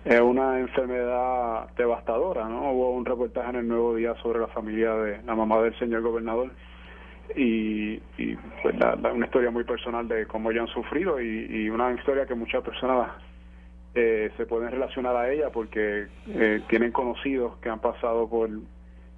es 0.05 0.21
una 0.21 0.61
enfermedad 0.61 1.69
devastadora, 1.77 2.49
¿no? 2.49 2.73
Hubo 2.73 2.93
un 2.93 3.05
reportaje 3.05 3.51
en 3.51 3.57
el 3.57 3.69
Nuevo 3.69 3.95
Día 3.95 4.15
sobre 4.23 4.39
la 4.39 4.47
familia 4.47 4.95
de 4.95 5.23
la 5.23 5.35
mamá 5.35 5.61
del 5.61 5.79
señor 5.79 6.03
gobernador 6.03 6.51
y, 7.37 8.01
y 8.17 8.37
pues 8.63 8.75
una 8.75 9.27
historia 9.27 9.51
muy 9.51 9.65
personal 9.65 10.09
de 10.09 10.27
cómo 10.27 10.51
ellos 10.51 10.69
han 10.69 10.75
sufrido 10.75 11.21
y, 11.21 11.69
una 11.71 11.93
historia 11.93 12.27
que 12.27 12.35
muchas 12.35 12.63
personas 12.63 13.11
eh, 13.95 14.31
se 14.37 14.47
pueden 14.47 14.71
relacionar 14.71 15.17
a 15.17 15.31
ella 15.31 15.51
porque 15.51 16.07
eh, 16.29 16.61
tienen 16.69 16.93
conocidos 16.93 17.59
que 17.59 17.69
han 17.69 17.81
pasado 17.81 18.29
por 18.29 18.51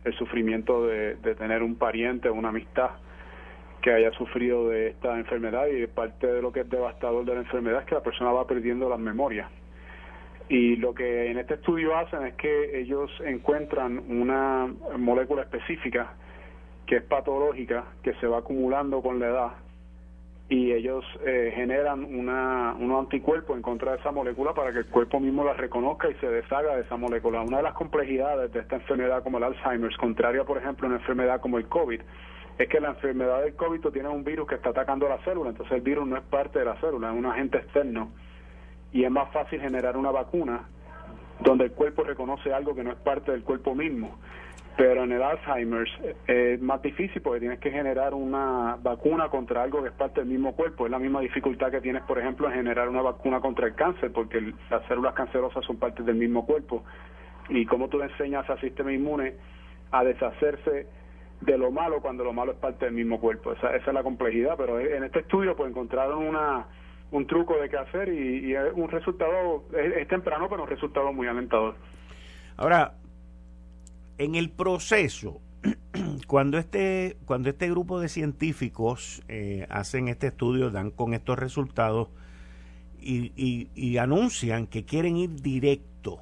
el 0.05 0.15
sufrimiento 0.15 0.87
de 0.87 1.35
tener 1.37 1.63
un 1.63 1.77
pariente 1.77 2.29
o 2.29 2.35
una 2.35 2.49
amistad 2.49 2.91
que 3.81 3.93
haya 3.93 4.13
sufrido 4.13 4.69
de 4.69 4.89
esta 4.89 5.19
enfermedad 5.19 5.67
y 5.67 5.87
parte 5.87 6.27
de 6.27 6.43
lo 6.43 6.53
que 6.53 6.61
es 6.61 6.71
devastador 6.71 7.25
de 7.25 7.35
la 7.35 7.41
enfermedad 7.41 7.81
es 7.81 7.87
que 7.87 7.95
la 7.95 8.03
persona 8.03 8.33
va 8.33 8.47
perdiendo 8.47 8.89
las 8.89 8.99
memorias. 8.99 9.51
Y 10.49 10.77
lo 10.77 10.95
que 10.95 11.31
en 11.31 11.39
este 11.39 11.55
estudio 11.55 11.97
hacen 11.97 12.27
es 12.27 12.35
que 12.35 12.81
ellos 12.81 13.11
encuentran 13.25 14.03
una 14.09 14.69
molécula 14.99 15.43
específica 15.43 16.15
que 16.91 16.97
es 16.97 17.05
patológica, 17.05 17.85
que 18.03 18.15
se 18.15 18.27
va 18.27 18.39
acumulando 18.39 19.01
con 19.01 19.21
la 19.21 19.29
edad, 19.29 19.51
y 20.49 20.73
ellos 20.73 21.05
eh, 21.25 21.53
generan 21.55 22.03
una, 22.03 22.75
unos 22.77 23.05
anticuerpos 23.05 23.55
en 23.55 23.63
contra 23.63 23.93
de 23.93 23.99
esa 23.99 24.11
molécula 24.11 24.55
para 24.55 24.73
que 24.73 24.81
el 24.81 24.87
cuerpo 24.87 25.21
mismo 25.21 25.45
la 25.45 25.53
reconozca 25.53 26.11
y 26.11 26.15
se 26.15 26.27
deshaga 26.27 26.75
de 26.75 26.83
esa 26.83 26.97
molécula. 26.97 27.43
Una 27.43 27.59
de 27.59 27.63
las 27.63 27.75
complejidades 27.75 28.53
de 28.53 28.59
esta 28.59 28.75
enfermedad 28.75 29.23
como 29.23 29.39
el 29.39 29.45
Alzheimer, 29.45 29.97
contraria 29.99 30.43
por 30.43 30.59
ejemplo 30.59 30.89
a 30.89 30.91
una 30.91 30.99
enfermedad 30.99 31.41
como 31.41 31.59
el 31.59 31.69
COVID, 31.69 32.01
es 32.59 32.69
que 32.69 32.81
la 32.81 32.89
enfermedad 32.89 33.43
del 33.43 33.55
COVID 33.55 33.87
tiene 33.93 34.09
un 34.09 34.25
virus 34.25 34.49
que 34.49 34.57
está 34.57 34.71
atacando 34.71 35.09
la 35.09 35.19
célula, 35.19 35.51
entonces 35.51 35.73
el 35.73 35.83
virus 35.83 36.09
no 36.09 36.17
es 36.17 36.25
parte 36.25 36.59
de 36.59 36.65
la 36.65 36.75
célula, 36.81 37.13
es 37.13 37.17
un 37.17 37.27
agente 37.27 37.59
externo 37.59 38.11
y 38.91 39.05
es 39.05 39.11
más 39.13 39.33
fácil 39.33 39.61
generar 39.61 39.97
una 39.97 40.11
vacuna 40.11 40.65
donde 41.39 41.67
el 41.67 41.71
cuerpo 41.71 42.03
reconoce 42.03 42.53
algo 42.53 42.75
que 42.75 42.83
no 42.83 42.91
es 42.91 42.99
parte 42.99 43.31
del 43.31 43.45
cuerpo 43.45 43.77
mismo. 43.77 44.19
Pero 44.81 45.05
en 45.05 45.13
el 45.13 45.23
Alzheimer 45.23 45.87
eh, 46.27 46.55
es 46.55 46.63
más 46.63 46.81
difícil 46.81 47.21
porque 47.21 47.41
tienes 47.41 47.59
que 47.59 47.71
generar 47.71 48.15
una 48.15 48.79
vacuna 48.83 49.29
contra 49.29 49.63
algo 49.63 49.83
que 49.83 49.91
es 49.91 49.95
parte 49.95 50.21
del 50.21 50.31
mismo 50.31 50.57
cuerpo. 50.57 50.87
Es 50.87 50.91
la 50.91 50.99
misma 50.99 51.21
dificultad 51.21 51.71
que 51.71 51.83
tienes, 51.83 52.03
por 52.05 52.19
ejemplo, 52.19 52.49
en 52.49 52.55
generar 52.55 52.89
una 52.89 53.03
vacuna 53.03 53.41
contra 53.41 53.67
el 53.67 53.75
cáncer, 53.75 54.11
porque 54.11 54.55
las 54.71 54.83
células 54.89 55.13
cancerosas 55.13 55.67
son 55.67 55.77
parte 55.77 56.03
del 56.03 56.17
mismo 56.17 56.47
cuerpo. 56.47 56.83
Y 57.51 57.67
cómo 57.67 57.89
tú 57.89 57.99
le 57.99 58.07
enseñas 58.07 58.49
al 58.49 58.59
sistema 58.59 58.91
inmune 58.91 59.35
a 59.91 60.03
deshacerse 60.03 60.87
de 61.43 61.59
lo 61.59 61.71
malo 61.71 62.01
cuando 62.01 62.25
lo 62.25 62.33
malo 62.33 62.53
es 62.53 62.59
parte 62.59 62.87
del 62.87 62.95
mismo 62.95 63.21
cuerpo. 63.21 63.53
Esa, 63.53 63.77
esa 63.77 63.91
es 63.91 63.95
la 63.95 64.03
complejidad, 64.03 64.55
pero 64.57 64.81
en 64.81 65.05
este 65.05 65.19
estudio 65.19 65.55
pues 65.57 65.69
encontraron 65.69 66.27
una 66.27 66.65
un 67.11 67.27
truco 67.27 67.59
de 67.61 67.69
qué 67.69 67.77
hacer 67.77 68.09
y, 68.09 68.55
es 68.55 68.73
un 68.75 68.89
resultado, 68.89 69.65
es, 69.73 70.09
temprano, 70.09 70.49
pero 70.49 70.63
un 70.63 70.69
resultado 70.69 71.13
muy 71.13 71.27
alentador. 71.27 71.75
Ahora, 72.57 72.93
en 74.21 74.35
el 74.35 74.51
proceso, 74.51 75.41
cuando 76.27 76.59
este, 76.59 77.17
cuando 77.25 77.49
este 77.49 77.71
grupo 77.71 78.01
de 78.01 78.11
científicos 78.11 79.23
eh, 79.29 79.67
hacen 79.71 80.09
este 80.09 80.27
estudio, 80.27 80.71
dan 80.71 80.91
con 80.91 81.15
estos 81.15 81.39
resultados 81.39 82.09
y, 83.01 83.97
anuncian 83.97 84.67
que 84.67 84.85
quieren 84.85 85.17
ir 85.17 85.41
directo 85.41 86.21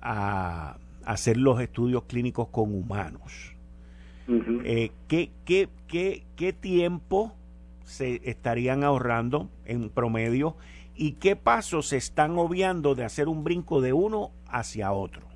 a, 0.00 0.78
hacer 1.04 1.36
los 1.36 1.60
estudios 1.60 2.04
clínicos 2.04 2.48
con 2.48 2.74
humanos. 2.74 3.52
Eh, 4.64 4.90
¿qué, 5.06 5.30
qué, 5.44 5.68
qué, 5.86 6.24
qué 6.34 6.52
tiempo 6.52 7.34
se 7.84 8.22
estarían 8.24 8.82
ahorrando 8.82 9.50
en 9.66 9.90
promedio 9.90 10.56
y 10.96 11.12
qué 11.12 11.36
pasos 11.36 11.88
se 11.88 11.98
están 11.98 12.38
obviando 12.38 12.94
de 12.94 13.04
hacer 13.04 13.28
un 13.28 13.44
brinco 13.44 13.82
de 13.82 13.92
uno 13.92 14.32
hacia 14.48 14.92
otro? 14.92 15.35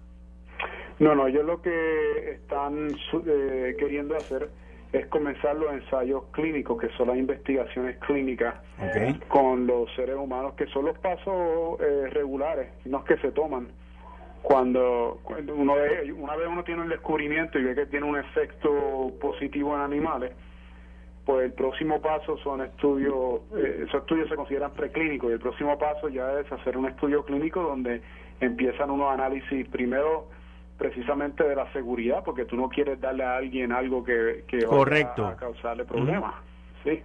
No, 1.00 1.14
no, 1.14 1.26
ellos 1.26 1.46
lo 1.46 1.62
que 1.62 2.32
están 2.32 2.88
eh, 3.26 3.74
queriendo 3.78 4.14
hacer 4.14 4.50
es 4.92 5.06
comenzar 5.06 5.56
los 5.56 5.72
ensayos 5.72 6.24
clínicos, 6.32 6.78
que 6.78 6.90
son 6.90 7.08
las 7.08 7.16
investigaciones 7.16 7.96
clínicas 8.00 8.54
con 9.28 9.66
los 9.66 9.90
seres 9.94 10.16
humanos, 10.16 10.52
que 10.54 10.66
son 10.66 10.84
los 10.84 10.98
pasos 10.98 11.80
eh, 11.80 12.08
regulares, 12.10 12.68
no 12.84 13.02
que 13.02 13.16
se 13.16 13.32
toman. 13.32 13.68
Cuando 14.42 15.20
uno 15.56 15.74
una 16.16 16.36
vez 16.36 16.48
uno 16.48 16.64
tiene 16.64 16.82
un 16.82 16.88
descubrimiento 16.90 17.58
y 17.58 17.64
ve 17.64 17.74
que 17.74 17.86
tiene 17.86 18.04
un 18.04 18.18
efecto 18.18 19.12
positivo 19.22 19.74
en 19.76 19.80
animales, 19.80 20.32
pues 21.24 21.46
el 21.46 21.54
próximo 21.54 22.02
paso 22.02 22.36
son 22.38 22.60
estudios, 22.60 23.40
eh, 23.56 23.84
esos 23.86 24.02
estudios 24.02 24.28
se 24.28 24.36
consideran 24.36 24.72
preclínicos 24.72 25.30
y 25.30 25.32
el 25.32 25.40
próximo 25.40 25.78
paso 25.78 26.10
ya 26.10 26.40
es 26.40 26.52
hacer 26.52 26.76
un 26.76 26.86
estudio 26.86 27.24
clínico 27.24 27.62
donde 27.62 28.02
empiezan 28.40 28.90
unos 28.90 29.10
análisis 29.14 29.66
primero 29.68 30.26
precisamente 30.80 31.44
de 31.46 31.54
la 31.54 31.70
seguridad, 31.74 32.24
porque 32.24 32.46
tú 32.46 32.56
no 32.56 32.70
quieres 32.70 32.98
darle 32.98 33.22
a 33.22 33.36
alguien 33.36 33.70
algo 33.70 34.02
que, 34.02 34.44
que 34.48 34.64
Correcto. 34.64 35.26
a 35.26 35.36
causarle 35.36 35.84
problemas, 35.84 36.34
¿sí? 36.82 37.02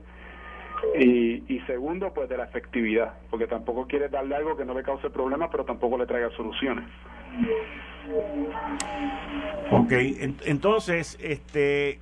Y, 0.98 1.44
y 1.54 1.60
segundo, 1.68 2.14
pues 2.14 2.30
de 2.30 2.38
la 2.38 2.46
efectividad, 2.46 3.16
porque 3.30 3.48
tampoco 3.48 3.86
quieres 3.86 4.12
darle 4.12 4.34
algo 4.34 4.56
que 4.56 4.64
no 4.64 4.74
le 4.74 4.82
cause 4.82 5.10
problemas, 5.10 5.50
pero 5.52 5.66
tampoco 5.66 5.98
le 5.98 6.06
traiga 6.06 6.30
soluciones. 6.38 6.86
Ok, 9.72 9.92
entonces, 10.46 11.20
este, 11.22 12.00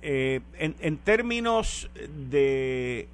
eh, 0.00 0.40
en, 0.58 0.74
en 0.80 0.96
términos 0.96 1.90
de 2.08 3.08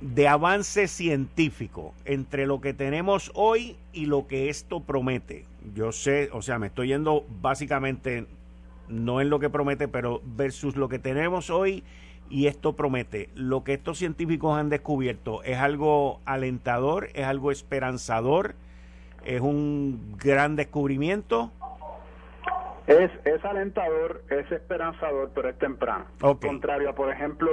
de 0.00 0.28
avance 0.28 0.88
científico 0.88 1.94
entre 2.04 2.46
lo 2.46 2.60
que 2.60 2.74
tenemos 2.74 3.30
hoy 3.34 3.76
y 3.92 4.06
lo 4.06 4.26
que 4.26 4.48
esto 4.48 4.80
promete. 4.80 5.44
Yo 5.74 5.92
sé, 5.92 6.28
o 6.32 6.42
sea, 6.42 6.58
me 6.58 6.68
estoy 6.68 6.88
yendo 6.88 7.24
básicamente 7.40 8.26
no 8.88 9.20
en 9.20 9.30
lo 9.30 9.38
que 9.38 9.50
promete, 9.50 9.88
pero 9.88 10.20
versus 10.24 10.76
lo 10.76 10.88
que 10.88 10.98
tenemos 10.98 11.50
hoy 11.50 11.82
y 12.28 12.46
esto 12.46 12.74
promete. 12.74 13.30
Lo 13.34 13.64
que 13.64 13.74
estos 13.74 13.98
científicos 13.98 14.58
han 14.58 14.68
descubierto 14.68 15.42
es 15.42 15.58
algo 15.58 16.20
alentador, 16.24 17.08
es 17.14 17.24
algo 17.24 17.50
esperanzador, 17.50 18.54
es 19.24 19.40
un 19.40 20.16
gran 20.18 20.56
descubrimiento. 20.56 21.50
Es, 22.86 23.10
es 23.24 23.44
alentador, 23.44 24.22
es 24.30 24.50
esperanzador, 24.52 25.32
pero 25.34 25.48
es 25.48 25.58
temprano. 25.58 26.04
Contrario 26.40 26.90
a, 26.90 26.94
por 26.94 27.10
ejemplo, 27.12 27.50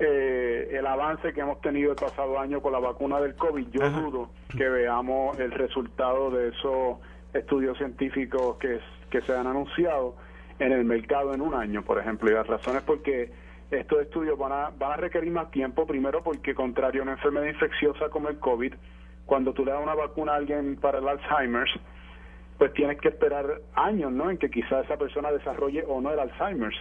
eh, 0.00 0.70
el 0.72 0.86
avance 0.86 1.32
que 1.32 1.40
hemos 1.40 1.60
tenido 1.60 1.92
el 1.92 1.96
pasado 1.96 2.38
año 2.38 2.60
con 2.60 2.72
la 2.72 2.78
vacuna 2.78 3.20
del 3.20 3.34
COVID, 3.36 3.68
yo 3.70 3.90
dudo 3.90 4.30
que 4.56 4.68
veamos 4.68 5.38
el 5.38 5.52
resultado 5.52 6.30
de 6.30 6.48
esos 6.48 6.98
estudios 7.32 7.78
científicos 7.78 8.56
que, 8.58 8.80
que 9.10 9.20
se 9.22 9.36
han 9.36 9.46
anunciado 9.46 10.16
en 10.58 10.72
el 10.72 10.84
mercado 10.84 11.34
en 11.34 11.40
un 11.40 11.54
año, 11.54 11.82
por 11.82 11.98
ejemplo. 11.98 12.30
Y 12.30 12.34
las 12.34 12.46
razones 12.46 12.82
porque 12.82 13.30
estos 13.70 14.00
estudios 14.00 14.38
van 14.38 14.52
a, 14.52 14.70
van 14.70 14.92
a 14.92 14.96
requerir 14.96 15.30
más 15.30 15.50
tiempo, 15.50 15.86
primero 15.86 16.22
porque 16.22 16.54
contrario 16.54 17.02
a 17.02 17.04
una 17.04 17.12
enfermedad 17.12 17.46
infecciosa 17.46 18.08
como 18.08 18.28
el 18.28 18.38
COVID, 18.38 18.74
cuando 19.26 19.52
tú 19.52 19.64
le 19.64 19.72
das 19.72 19.82
una 19.82 19.94
vacuna 19.94 20.32
a 20.32 20.36
alguien 20.36 20.76
para 20.76 20.98
el 20.98 21.08
Alzheimer's, 21.08 21.72
pues 22.58 22.72
tienes 22.72 23.00
que 23.00 23.08
esperar 23.08 23.60
años, 23.74 24.12
¿no? 24.12 24.30
En 24.30 24.38
que 24.38 24.48
quizá 24.48 24.80
esa 24.80 24.96
persona 24.96 25.32
desarrolle 25.32 25.84
o 25.88 26.00
no 26.00 26.10
el 26.12 26.18
Alzheimer's. 26.18 26.76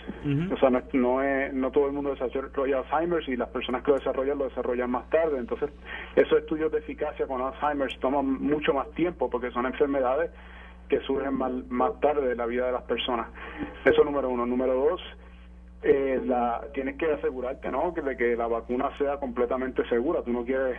O 0.52 0.58
sea, 0.58 0.70
no, 0.70 0.82
no, 0.94 1.24
es, 1.24 1.54
no 1.54 1.72
todo 1.72 1.88
el 1.88 1.94
mundo 1.94 2.12
desarrolla 2.12 2.80
Alzheimer's 2.80 3.28
y 3.28 3.36
las 3.36 3.50
personas 3.50 3.84
que 3.84 3.92
lo 3.92 3.98
desarrollan 3.98 4.38
lo 4.38 4.46
desarrollan 4.46 4.92
más 4.92 5.10
tarde. 5.10 5.38
Entonces, 5.40 5.72
esos 6.16 6.40
estudios 6.40 6.72
de 6.72 6.80
eficacia 6.80 7.26
con 7.26 7.42
Alzheimer's 7.42 8.00
toman 8.00 8.26
mucho 8.42 8.74
más 8.74 8.90
tiempo 8.92 9.30
porque 9.30 9.52
son 9.52 9.66
enfermedades 9.66 10.32
que 10.90 11.00
surgen 11.02 11.34
más, 11.34 11.52
más 11.70 12.00
tarde 12.00 12.28
de 12.28 12.36
la 12.36 12.46
vida 12.46 12.68
de 12.68 12.74
las 12.74 12.84
personas. 12.84 13.28
Eso 13.84 14.04
número 14.04 14.30
uno. 14.30 14.46
Número 14.46 14.74
dos, 14.76 15.02
eh, 15.82 16.22
la, 16.26 16.62
tienes 16.74 16.98
que 16.98 17.12
asegurarte, 17.12 17.72
¿no? 17.72 17.92
De 17.92 18.16
que 18.16 18.36
la 18.36 18.48
vacuna 18.48 18.96
sea 18.98 19.18
completamente 19.18 19.88
segura. 19.90 20.22
Tú 20.22 20.32
no 20.32 20.46
quieres 20.46 20.78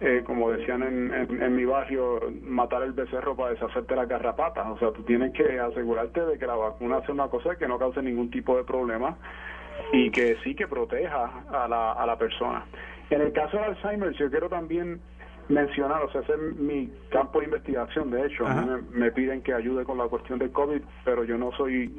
eh, 0.00 0.22
como 0.24 0.50
decían 0.50 0.82
en, 0.82 1.42
en, 1.42 1.56
mi 1.56 1.64
barrio, 1.64 2.20
matar 2.42 2.82
el 2.82 2.92
becerro 2.92 3.34
para 3.34 3.50
deshacerte 3.50 3.96
las 3.96 4.08
garrapatas. 4.08 4.66
O 4.66 4.78
sea, 4.78 4.92
tú 4.92 5.02
tienes 5.02 5.32
que 5.32 5.58
asegurarte 5.58 6.24
de 6.24 6.38
que 6.38 6.46
la 6.46 6.54
vacuna 6.54 7.00
sea 7.02 7.14
una 7.14 7.28
cosa 7.28 7.56
que 7.56 7.66
no 7.66 7.78
cause 7.78 8.02
ningún 8.02 8.30
tipo 8.30 8.56
de 8.56 8.64
problema 8.64 9.16
y 9.92 10.10
que 10.10 10.36
sí 10.44 10.54
que 10.54 10.66
proteja 10.66 11.44
a 11.50 11.68
la, 11.68 11.92
a 11.92 12.06
la 12.06 12.16
persona. 12.18 12.64
En 13.10 13.20
el 13.20 13.32
caso 13.32 13.56
de 13.56 13.64
Alzheimer, 13.64 14.12
yo 14.12 14.28
quiero 14.30 14.48
también 14.48 15.00
mencionar, 15.48 16.02
o 16.02 16.10
sea, 16.10 16.22
ese 16.22 16.32
es 16.32 16.56
mi 16.56 16.90
campo 17.10 17.38
de 17.38 17.46
investigación, 17.46 18.10
de 18.10 18.26
hecho, 18.26 18.44
me, 18.92 19.12
piden 19.12 19.42
que 19.42 19.54
ayude 19.54 19.84
con 19.84 19.98
la 19.98 20.08
cuestión 20.08 20.38
del 20.38 20.50
COVID, 20.50 20.82
pero 21.04 21.24
yo 21.24 21.38
no 21.38 21.52
soy 21.52 21.94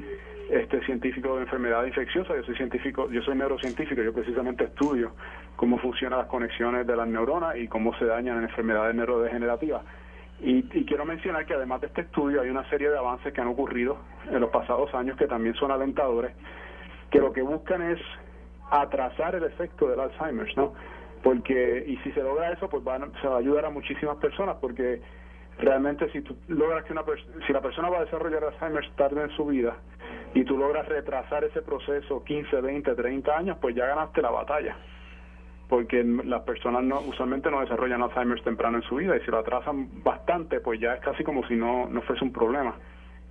este 0.50 0.84
científico 0.84 1.36
de 1.36 1.42
enfermedad 1.42 1.84
infecciosa, 1.84 2.34
yo 2.34 2.42
soy 2.42 2.56
científico, 2.56 3.10
yo 3.10 3.22
soy 3.22 3.36
neurocientífico, 3.36 4.02
yo 4.02 4.12
precisamente 4.12 4.64
estudio 4.64 5.12
cómo 5.56 5.78
funcionan 5.78 6.20
las 6.20 6.28
conexiones 6.28 6.86
de 6.86 6.96
las 6.96 7.06
neuronas 7.06 7.56
y 7.56 7.68
cómo 7.68 7.96
se 7.98 8.06
dañan 8.06 8.38
en 8.38 8.44
enfermedades 8.44 8.94
neurodegenerativas. 8.94 9.82
Y, 10.40 10.64
y 10.72 10.84
quiero 10.84 11.04
mencionar 11.04 11.46
que 11.46 11.54
además 11.54 11.80
de 11.80 11.88
este 11.88 12.02
estudio 12.02 12.40
hay 12.40 12.48
una 12.48 12.68
serie 12.70 12.90
de 12.90 12.96
avances 12.96 13.32
que 13.32 13.40
han 13.40 13.48
ocurrido 13.48 13.98
en 14.30 14.40
los 14.40 14.50
pasados 14.50 14.94
años 14.94 15.16
que 15.16 15.26
también 15.26 15.54
son 15.56 15.70
alentadores, 15.70 16.32
que 17.10 17.18
lo 17.18 17.32
que 17.32 17.42
buscan 17.42 17.82
es 17.82 18.00
atrasar 18.70 19.34
el 19.34 19.44
efecto 19.44 19.88
del 19.88 20.00
Alzheimer, 20.00 20.56
¿no? 20.56 20.74
porque 21.22 21.84
y 21.86 21.96
si 21.98 22.12
se 22.12 22.22
logra 22.22 22.52
eso 22.52 22.68
pues 22.68 22.82
van, 22.84 23.12
se 23.20 23.26
va 23.26 23.36
a 23.36 23.38
ayudar 23.38 23.66
a 23.66 23.70
muchísimas 23.70 24.16
personas 24.18 24.56
porque 24.60 25.00
realmente 25.58 26.10
si 26.12 26.20
tú 26.22 26.36
logras 26.48 26.84
que 26.84 26.92
una 26.92 27.02
si 27.46 27.52
la 27.52 27.60
persona 27.60 27.90
va 27.90 27.98
a 27.98 28.04
desarrollar 28.04 28.44
Alzheimer 28.44 28.88
tarde 28.96 29.22
en 29.22 29.30
su 29.30 29.46
vida 29.46 29.76
y 30.34 30.44
tú 30.44 30.56
logras 30.56 30.86
retrasar 30.86 31.44
ese 31.44 31.62
proceso 31.62 32.22
15, 32.22 32.60
20, 32.60 32.94
30 32.94 33.36
años, 33.36 33.58
pues 33.60 33.74
ya 33.74 33.86
ganaste 33.86 34.22
la 34.22 34.30
batalla. 34.30 34.76
Porque 35.68 36.02
las 36.02 36.42
personas 36.42 36.82
no, 36.82 37.00
usualmente 37.00 37.50
no 37.50 37.60
desarrollan 37.60 38.02
Alzheimer 38.02 38.40
temprano 38.42 38.78
en 38.78 38.82
su 38.84 38.96
vida 38.96 39.16
y 39.16 39.20
si 39.20 39.30
lo 39.30 39.38
atrasan 39.38 40.02
bastante, 40.02 40.60
pues 40.60 40.80
ya 40.80 40.94
es 40.94 41.00
casi 41.00 41.24
como 41.24 41.46
si 41.46 41.56
no, 41.56 41.88
no 41.88 42.02
fuese 42.02 42.24
un 42.24 42.32
problema. 42.32 42.74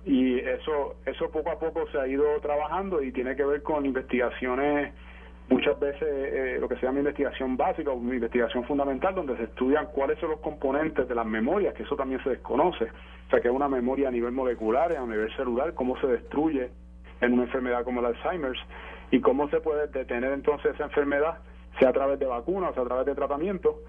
Y 0.04 0.38
eso, 0.38 0.96
eso 1.04 1.30
poco 1.30 1.50
a 1.50 1.58
poco 1.58 1.88
se 1.90 1.98
ha 1.98 2.06
ido 2.06 2.24
trabajando 2.40 3.02
y 3.02 3.12
tiene 3.12 3.34
que 3.34 3.44
ver 3.44 3.62
con 3.62 3.84
investigaciones 3.84 4.94
muchas 5.48 5.78
veces 5.80 6.02
eh, 6.02 6.58
lo 6.60 6.68
que 6.68 6.76
se 6.76 6.86
llama 6.86 6.98
investigación 6.98 7.56
básica 7.56 7.90
o 7.90 7.96
investigación 7.96 8.64
fundamental, 8.64 9.14
donde 9.14 9.36
se 9.36 9.44
estudian 9.44 9.86
cuáles 9.86 10.18
son 10.18 10.30
los 10.30 10.40
componentes 10.40 11.08
de 11.08 11.14
las 11.14 11.26
memorias, 11.26 11.74
que 11.74 11.82
eso 11.82 11.96
también 11.96 12.22
se 12.22 12.30
desconoce. 12.30 12.84
O 12.84 13.30
sea, 13.30 13.40
que 13.40 13.48
es 13.48 13.54
una 13.54 13.68
memoria 13.68 14.08
a 14.08 14.10
nivel 14.10 14.32
molecular, 14.32 14.94
a 14.96 15.06
nivel 15.06 15.34
celular, 15.36 15.74
cómo 15.74 15.98
se 16.00 16.06
destruye 16.06 16.70
en 17.20 17.32
una 17.32 17.44
enfermedad 17.44 17.84
como 17.84 18.00
el 18.00 18.06
Alzheimer's 18.06 18.58
y 19.10 19.20
cómo 19.20 19.48
se 19.48 19.60
puede 19.60 19.88
detener 19.88 20.32
entonces 20.32 20.74
esa 20.74 20.84
enfermedad, 20.84 21.38
sea 21.78 21.90
a 21.90 21.92
través 21.92 22.18
de 22.18 22.26
vacunas, 22.26 22.74
sea 22.74 22.82
a 22.82 22.86
través 22.86 23.06
de 23.06 23.14
tratamiento, 23.14 23.80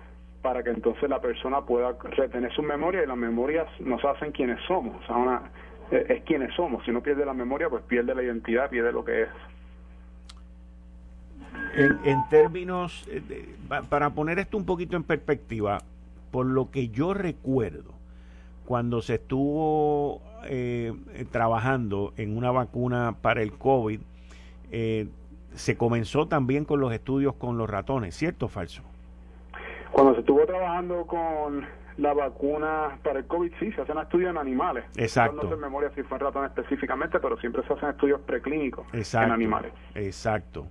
para 0.41 0.63
que 0.63 0.69
entonces 0.69 1.09
la 1.09 1.19
persona 1.19 1.61
pueda 1.61 1.97
retener 2.01 2.51
su 2.53 2.63
memoria 2.63 3.03
y 3.03 3.07
las 3.07 3.17
memorias 3.17 3.67
nos 3.81 4.03
hacen 4.05 4.31
quienes 4.31 4.59
somos. 4.67 4.95
O 5.03 5.05
sea, 5.05 5.17
una, 5.17 5.51
es 5.91 6.23
quienes 6.23 6.53
somos. 6.55 6.83
Si 6.85 6.91
no 6.91 7.01
pierde 7.01 7.25
la 7.25 7.33
memoria, 7.33 7.69
pues 7.69 7.83
pierde 7.83 8.15
la 8.15 8.23
identidad, 8.23 8.69
pierde 8.69 8.91
lo 8.91 9.03
que 9.03 9.23
es. 9.23 9.29
En, 11.75 12.27
términos, 12.29 13.07
eh, 13.09 13.55
para 13.89 14.09
poner 14.11 14.39
esto 14.39 14.57
un 14.57 14.65
poquito 14.65 14.95
en 14.95 15.03
perspectiva, 15.03 15.79
por 16.31 16.45
lo 16.45 16.71
que 16.71 16.89
yo 16.89 17.13
recuerdo, 17.13 17.93
cuando 18.65 19.01
se 19.01 19.15
estuvo 19.15 20.21
eh, 20.45 20.93
trabajando 21.31 22.13
en 22.17 22.37
una 22.37 22.51
vacuna 22.51 23.15
para 23.21 23.41
el 23.41 23.53
COVID, 23.53 23.99
eh, 24.71 25.07
se 25.53 25.77
comenzó 25.77 26.27
también 26.27 26.65
con 26.65 26.79
los 26.79 26.93
estudios 26.93 27.35
con 27.35 27.57
los 27.57 27.69
ratones, 27.69 28.15
¿cierto 28.15 28.45
o 28.45 28.49
falso? 28.49 28.83
Cuando 29.91 30.13
se 30.13 30.19
estuvo 30.19 30.45
trabajando 30.45 31.05
con 31.07 31.65
la 31.97 32.13
vacuna 32.13 32.97
para 33.03 33.19
el 33.19 33.25
COVID, 33.25 33.51
sí, 33.59 33.71
se 33.73 33.81
hacen 33.81 33.97
estudios 33.97 34.29
en 34.29 34.37
animales. 34.37 34.85
Exacto. 34.95 35.41
No 35.43 35.49
sé 35.49 35.55
en 35.55 35.61
memoria 35.61 35.91
si 35.95 36.03
fue 36.03 36.17
en 36.17 36.25
ratones 36.25 36.51
específicamente, 36.51 37.19
pero 37.19 37.37
siempre 37.37 37.63
se 37.67 37.73
hacen 37.73 37.89
estudios 37.89 38.21
preclínicos 38.21 38.85
en 38.93 39.31
animales. 39.31 39.73
Exacto. 39.95 40.67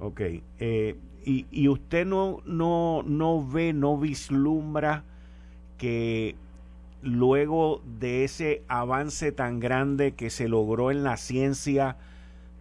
Ok. 0.00 0.20
Eh, 0.58 0.96
y, 1.24 1.46
y, 1.50 1.68
usted 1.68 2.06
no, 2.06 2.40
no, 2.44 3.02
no 3.04 3.46
ve, 3.46 3.72
no 3.72 3.98
vislumbra 3.98 5.04
que 5.76 6.36
luego 7.02 7.82
de 7.98 8.24
ese 8.24 8.62
avance 8.68 9.32
tan 9.32 9.60
grande 9.60 10.12
que 10.12 10.30
se 10.30 10.48
logró 10.48 10.90
en 10.90 11.04
la 11.04 11.16
ciencia 11.16 11.96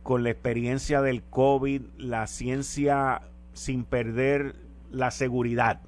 con 0.04 0.23
la 0.23 0.30
experiencia 0.30 1.02
del 1.02 1.21
COVID, 1.23 1.82
la 1.97 2.28
ciencia 2.28 3.21
sin 3.54 3.84
perder 3.84 4.56
la 4.91 5.12
seguridad, 5.12 5.82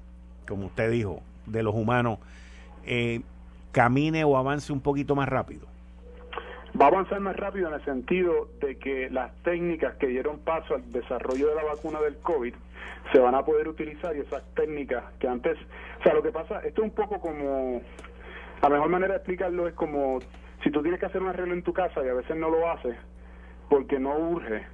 como 0.46 0.66
usted 0.66 0.90
dijo, 0.90 1.22
de 1.46 1.62
los 1.62 1.74
humanos, 1.74 2.18
eh, 2.84 3.22
camine 3.72 4.24
o 4.24 4.36
avance 4.36 4.72
un 4.72 4.80
poquito 4.80 5.14
más 5.14 5.28
rápido? 5.28 5.69
Va 6.78 6.86
a 6.86 6.88
avanzar 6.88 7.20
más 7.20 7.36
rápido 7.36 7.68
en 7.68 7.74
el 7.74 7.84
sentido 7.84 8.48
de 8.60 8.78
que 8.78 9.10
las 9.10 9.34
técnicas 9.42 9.94
que 9.96 10.06
dieron 10.06 10.38
paso 10.38 10.74
al 10.74 10.92
desarrollo 10.92 11.48
de 11.48 11.54
la 11.54 11.64
vacuna 11.64 12.00
del 12.00 12.16
COVID 12.18 12.54
se 13.12 13.18
van 13.18 13.34
a 13.34 13.44
poder 13.44 13.66
utilizar 13.68 14.14
y 14.14 14.20
esas 14.20 14.42
técnicas 14.54 15.04
que 15.18 15.26
antes, 15.26 15.58
o 15.98 16.02
sea, 16.02 16.14
lo 16.14 16.22
que 16.22 16.30
pasa, 16.30 16.60
esto 16.60 16.82
es 16.82 16.90
un 16.90 16.94
poco 16.94 17.20
como, 17.20 17.82
la 18.62 18.68
mejor 18.68 18.88
manera 18.88 19.14
de 19.14 19.18
explicarlo 19.18 19.66
es 19.66 19.74
como 19.74 20.20
si 20.62 20.70
tú 20.70 20.82
tienes 20.82 21.00
que 21.00 21.06
hacer 21.06 21.22
un 21.22 21.28
arreglo 21.28 21.54
en 21.54 21.62
tu 21.62 21.72
casa 21.72 22.04
y 22.04 22.08
a 22.08 22.14
veces 22.14 22.36
no 22.36 22.50
lo 22.50 22.70
haces 22.70 22.96
porque 23.68 23.98
no 23.98 24.16
urge, 24.16 24.64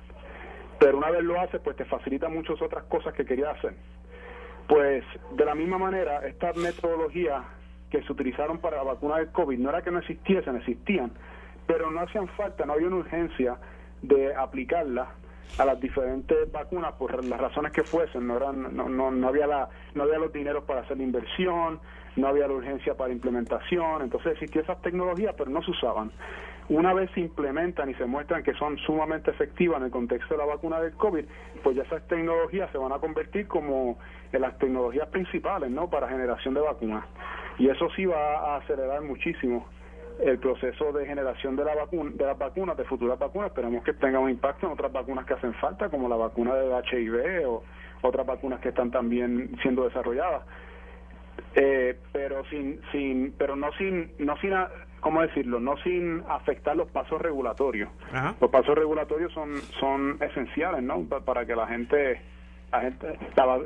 pero 0.78 0.98
una 0.98 1.10
vez 1.10 1.22
lo 1.22 1.40
haces, 1.40 1.60
pues 1.62 1.76
te 1.76 1.84
facilita 1.84 2.28
muchas 2.28 2.60
otras 2.60 2.84
cosas 2.84 3.14
que 3.14 3.24
querías 3.24 3.56
hacer. 3.56 3.74
Pues 4.68 5.04
de 5.32 5.44
la 5.44 5.54
misma 5.54 5.78
manera, 5.78 6.26
estas 6.26 6.56
metodologías 6.56 7.42
que 7.90 8.02
se 8.02 8.12
utilizaron 8.12 8.58
para 8.58 8.78
la 8.78 8.82
vacuna 8.82 9.18
del 9.18 9.30
COVID 9.30 9.58
no 9.58 9.70
era 9.70 9.82
que 9.82 9.90
no 9.90 10.00
existiesen, 10.00 10.56
existían, 10.56 11.12
pero 11.66 11.90
no 11.90 12.00
hacían 12.00 12.28
falta, 12.28 12.64
no 12.64 12.74
había 12.74 12.86
una 12.86 12.96
urgencia 12.96 13.56
de 14.02 14.34
aplicarlas 14.34 15.08
a 15.58 15.64
las 15.64 15.80
diferentes 15.80 16.50
vacunas 16.52 16.92
por 16.94 17.24
las 17.24 17.40
razones 17.40 17.72
que 17.72 17.82
fuesen, 17.82 18.26
no 18.26 18.36
eran 18.36 18.76
no, 18.76 18.88
no, 18.88 19.10
no 19.10 19.28
había 19.28 19.46
la 19.46 19.68
no 19.94 20.02
había 20.02 20.18
los 20.18 20.32
dineros 20.32 20.64
para 20.64 20.80
hacer 20.80 20.98
la 20.98 21.04
inversión, 21.04 21.80
no 22.16 22.28
había 22.28 22.46
la 22.46 22.54
urgencia 22.54 22.94
para 22.94 23.12
implementación, 23.12 24.02
entonces 24.02 24.32
existían 24.32 24.64
esas 24.64 24.82
tecnologías, 24.82 25.34
pero 25.36 25.50
no 25.50 25.62
se 25.62 25.70
usaban. 25.70 26.10
Una 26.68 26.92
vez 26.92 27.08
se 27.14 27.20
implementan 27.20 27.88
y 27.90 27.94
se 27.94 28.06
muestran 28.06 28.42
que 28.42 28.52
son 28.54 28.76
sumamente 28.78 29.30
efectivas 29.30 29.78
en 29.78 29.84
el 29.84 29.90
contexto 29.90 30.34
de 30.34 30.38
la 30.38 30.46
vacuna 30.46 30.80
del 30.80 30.94
COVID, 30.94 31.24
pues 31.62 31.76
ya 31.76 31.84
esas 31.84 32.06
tecnologías 32.08 32.70
se 32.72 32.78
van 32.78 32.92
a 32.92 32.98
convertir 32.98 33.46
como 33.46 33.98
en 34.32 34.40
las 34.40 34.58
tecnologías 34.58 35.08
principales, 35.08 35.70
¿no? 35.70 35.88
Para 35.88 36.08
generación 36.08 36.54
de 36.54 36.60
vacunas. 36.60 37.04
Y 37.58 37.68
eso 37.68 37.88
sí 37.94 38.04
va 38.04 38.54
a 38.54 38.56
acelerar 38.56 39.00
muchísimo 39.02 39.64
el 40.20 40.38
proceso 40.38 40.92
de 40.92 41.06
generación 41.06 41.56
de 41.56 41.64
la 41.64 41.74
vacuna, 41.74 42.10
de 42.14 42.24
las 42.24 42.38
vacunas, 42.38 42.76
de 42.76 42.84
futuras 42.84 43.18
vacunas. 43.18 43.48
Esperemos 43.48 43.84
que 43.84 43.92
tenga 43.94 44.18
un 44.18 44.30
impacto 44.30 44.66
en 44.66 44.72
otras 44.72 44.92
vacunas 44.92 45.26
que 45.26 45.34
hacen 45.34 45.54
falta, 45.54 45.88
como 45.88 46.08
la 46.08 46.16
vacuna 46.16 46.54
de 46.54 46.68
HIV 46.68 47.48
o 47.48 47.62
otras 48.02 48.26
vacunas 48.26 48.60
que 48.60 48.70
están 48.70 48.90
también 48.90 49.56
siendo 49.62 49.84
desarrolladas. 49.84 50.42
Eh, 51.54 51.98
pero 52.12 52.44
sin, 52.46 52.80
sin, 52.92 53.34
pero 53.36 53.56
no 53.56 53.72
sin, 53.72 54.12
no 54.18 54.36
sin 54.38 54.52
¿cómo 55.06 55.22
decirlo? 55.22 55.60
No 55.60 55.76
sin 55.78 56.22
afectar 56.28 56.76
los 56.76 56.90
pasos 56.90 57.20
regulatorios. 57.20 57.88
Los 58.40 58.50
pasos 58.50 58.74
regulatorios 58.74 59.32
son, 59.32 59.54
son 59.78 60.18
esenciales, 60.20 60.82
¿no? 60.82 61.04
Para 61.04 61.46
que 61.46 61.54
la 61.54 61.66
gente, 61.66 62.20
la 62.72 62.80
gente 62.80 63.18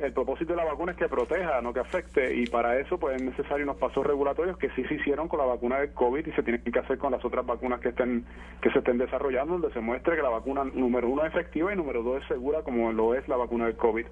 el 0.03 0.13
propósito 0.13 0.53
de 0.53 0.57
la 0.57 0.65
vacuna 0.65 0.93
es 0.93 0.99
que 0.99 1.09
proteja, 1.09 1.61
no 1.63 1.73
que 1.73 1.81
afecte, 1.81 2.35
y 2.35 2.47
para 2.47 2.79
eso 2.79 2.99
pues 2.99 3.17
es 3.17 3.23
necesario 3.23 3.65
unos 3.65 3.77
pasos 3.77 4.07
regulatorios 4.07 4.59
que 4.59 4.71
sí 4.71 4.85
se 4.85 4.95
hicieron 4.95 5.29
con 5.29 5.39
la 5.39 5.47
vacuna 5.47 5.79
de 5.79 5.93
COVID 5.93 6.27
y 6.27 6.33
se 6.33 6.43
tienen 6.43 6.63
que 6.63 6.79
hacer 6.79 6.99
con 6.99 7.13
las 7.13 7.25
otras 7.25 7.45
vacunas 7.47 7.81
que 7.81 7.89
estén 7.91 8.25
que 8.61 8.71
se 8.71 8.79
estén 8.79 8.99
desarrollando, 8.99 9.55
donde 9.59 9.73
se 9.73 9.81
muestre 9.81 10.17
que 10.17 10.23
la 10.23 10.29
vacuna 10.29 10.65
número 10.65 11.09
uno 11.09 11.25
es 11.25 11.33
efectiva 11.33 11.73
y 11.73 11.77
número 11.77 12.03
dos 12.03 12.23
es 12.23 12.29
segura, 12.29 12.63
como 12.63 12.93
lo 12.93 13.15
es 13.15 13.27
la 13.27 13.37
vacuna 13.37 13.67
de 13.67 13.77
COVID. 13.77 14.07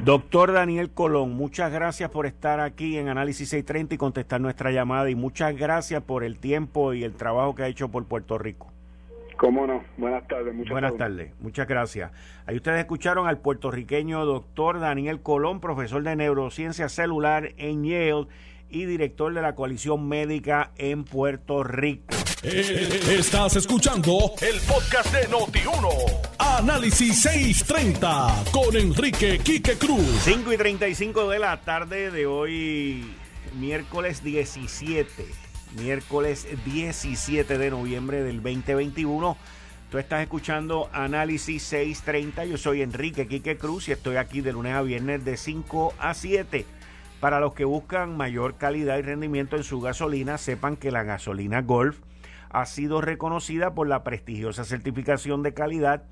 Doctor 0.00 0.52
Daniel 0.52 0.90
Colón, 0.92 1.34
muchas 1.34 1.70
gracias 1.70 2.10
por 2.10 2.24
estar 2.24 2.58
aquí 2.58 2.96
en 2.96 3.08
Análisis 3.08 3.50
630 3.50 3.94
y 3.94 3.98
contestar 3.98 4.40
nuestra 4.40 4.70
llamada 4.70 5.10
y 5.10 5.14
muchas 5.14 5.54
gracias 5.54 6.02
por 6.02 6.24
el 6.24 6.38
tiempo 6.38 6.94
y 6.94 7.04
el 7.04 7.14
trabajo 7.14 7.54
que 7.54 7.64
ha 7.64 7.68
hecho 7.68 7.90
por 7.90 8.06
Puerto 8.06 8.38
Rico. 8.38 8.72
Cómo 9.40 9.66
no, 9.66 9.82
buenas 9.96 10.28
tardes. 10.28 10.54
Muchas 10.54 10.70
buenas 10.70 10.96
tardes, 10.98 11.32
muchas 11.40 11.66
gracias. 11.66 12.12
Ahí 12.44 12.56
ustedes 12.56 12.80
escucharon 12.80 13.26
al 13.26 13.38
puertorriqueño 13.38 14.26
doctor 14.26 14.80
Daniel 14.80 15.22
Colón, 15.22 15.60
profesor 15.60 16.02
de 16.02 16.14
neurociencia 16.14 16.90
celular 16.90 17.54
en 17.56 17.82
Yale 17.84 18.26
y 18.68 18.84
director 18.84 19.32
de 19.32 19.40
la 19.40 19.54
coalición 19.54 20.06
médica 20.06 20.72
en 20.76 21.04
Puerto 21.04 21.64
Rico. 21.64 22.14
Eh, 22.42 23.00
estás 23.18 23.56
escuchando 23.56 24.32
el 24.42 24.60
podcast 24.60 25.10
de 25.14 25.26
Noti1. 25.30 25.88
Análisis 26.38 27.22
630 27.22 28.44
con 28.52 28.76
Enrique 28.76 29.38
Quique 29.38 29.78
Cruz. 29.78 30.20
5 30.22 30.52
y 30.52 30.56
35 30.58 31.30
de 31.30 31.38
la 31.38 31.62
tarde 31.62 32.10
de 32.10 32.26
hoy, 32.26 33.10
miércoles 33.58 34.22
17. 34.22 35.49
Miércoles 35.76 36.46
17 36.64 37.58
de 37.58 37.70
noviembre 37.70 38.22
del 38.22 38.42
2021. 38.42 39.36
Tú 39.90 39.98
estás 39.98 40.22
escuchando 40.22 40.88
Análisis 40.92 41.62
630. 41.62 42.44
Yo 42.44 42.56
soy 42.56 42.82
Enrique 42.82 43.26
Quique 43.26 43.56
Cruz 43.56 43.88
y 43.88 43.92
estoy 43.92 44.16
aquí 44.16 44.40
de 44.40 44.52
lunes 44.52 44.74
a 44.74 44.82
viernes 44.82 45.24
de 45.24 45.36
5 45.36 45.94
a 45.98 46.14
7 46.14 46.66
para 47.20 47.38
los 47.38 47.52
que 47.52 47.66
buscan 47.66 48.16
mayor 48.16 48.56
calidad 48.56 48.98
y 48.98 49.02
rendimiento 49.02 49.56
en 49.56 49.62
su 49.62 49.80
gasolina, 49.80 50.38
sepan 50.38 50.76
que 50.76 50.90
la 50.90 51.02
gasolina 51.02 51.60
Golf 51.60 51.98
ha 52.48 52.64
sido 52.64 53.02
reconocida 53.02 53.74
por 53.74 53.86
la 53.86 54.02
prestigiosa 54.02 54.64
certificación 54.64 55.42
de 55.42 55.52
calidad 55.52 56.04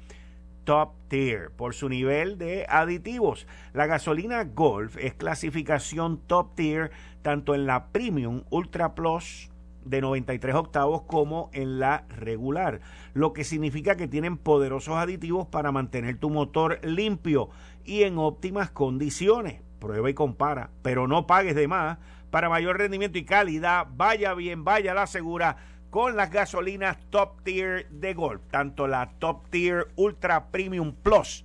Top 0.68 0.92
Tier 1.08 1.50
por 1.50 1.72
su 1.72 1.88
nivel 1.88 2.36
de 2.36 2.66
aditivos. 2.68 3.46
La 3.72 3.86
gasolina 3.86 4.44
Golf 4.44 4.98
es 4.98 5.14
clasificación 5.14 6.18
Top 6.26 6.54
Tier 6.56 6.90
tanto 7.22 7.54
en 7.54 7.64
la 7.64 7.86
Premium 7.86 8.42
Ultra 8.50 8.94
Plus 8.94 9.50
de 9.86 10.02
93 10.02 10.54
octavos 10.54 11.04
como 11.06 11.48
en 11.54 11.80
la 11.80 12.04
regular, 12.10 12.82
lo 13.14 13.32
que 13.32 13.44
significa 13.44 13.96
que 13.96 14.08
tienen 14.08 14.36
poderosos 14.36 14.96
aditivos 14.96 15.46
para 15.46 15.72
mantener 15.72 16.18
tu 16.18 16.28
motor 16.28 16.84
limpio 16.84 17.48
y 17.86 18.02
en 18.02 18.18
óptimas 18.18 18.68
condiciones 18.70 19.62
prueba 19.78 20.10
y 20.10 20.14
compara, 20.14 20.68
pero 20.82 21.08
no 21.08 21.26
pagues 21.26 21.54
de 21.54 21.66
más. 21.66 21.96
Para 22.30 22.50
mayor 22.50 22.76
rendimiento 22.76 23.16
y 23.16 23.24
calidad, 23.24 23.86
vaya 23.90 24.34
bien, 24.34 24.64
vaya 24.64 24.92
la 24.92 25.06
segura 25.06 25.56
con 25.98 26.14
las 26.14 26.30
gasolinas 26.30 26.96
Top 27.10 27.42
Tier 27.42 27.88
de 27.90 28.14
Golf, 28.14 28.40
tanto 28.52 28.86
la 28.86 29.10
Top 29.18 29.48
Tier 29.50 29.88
Ultra 29.96 30.46
Premium 30.46 30.92
Plus 30.92 31.44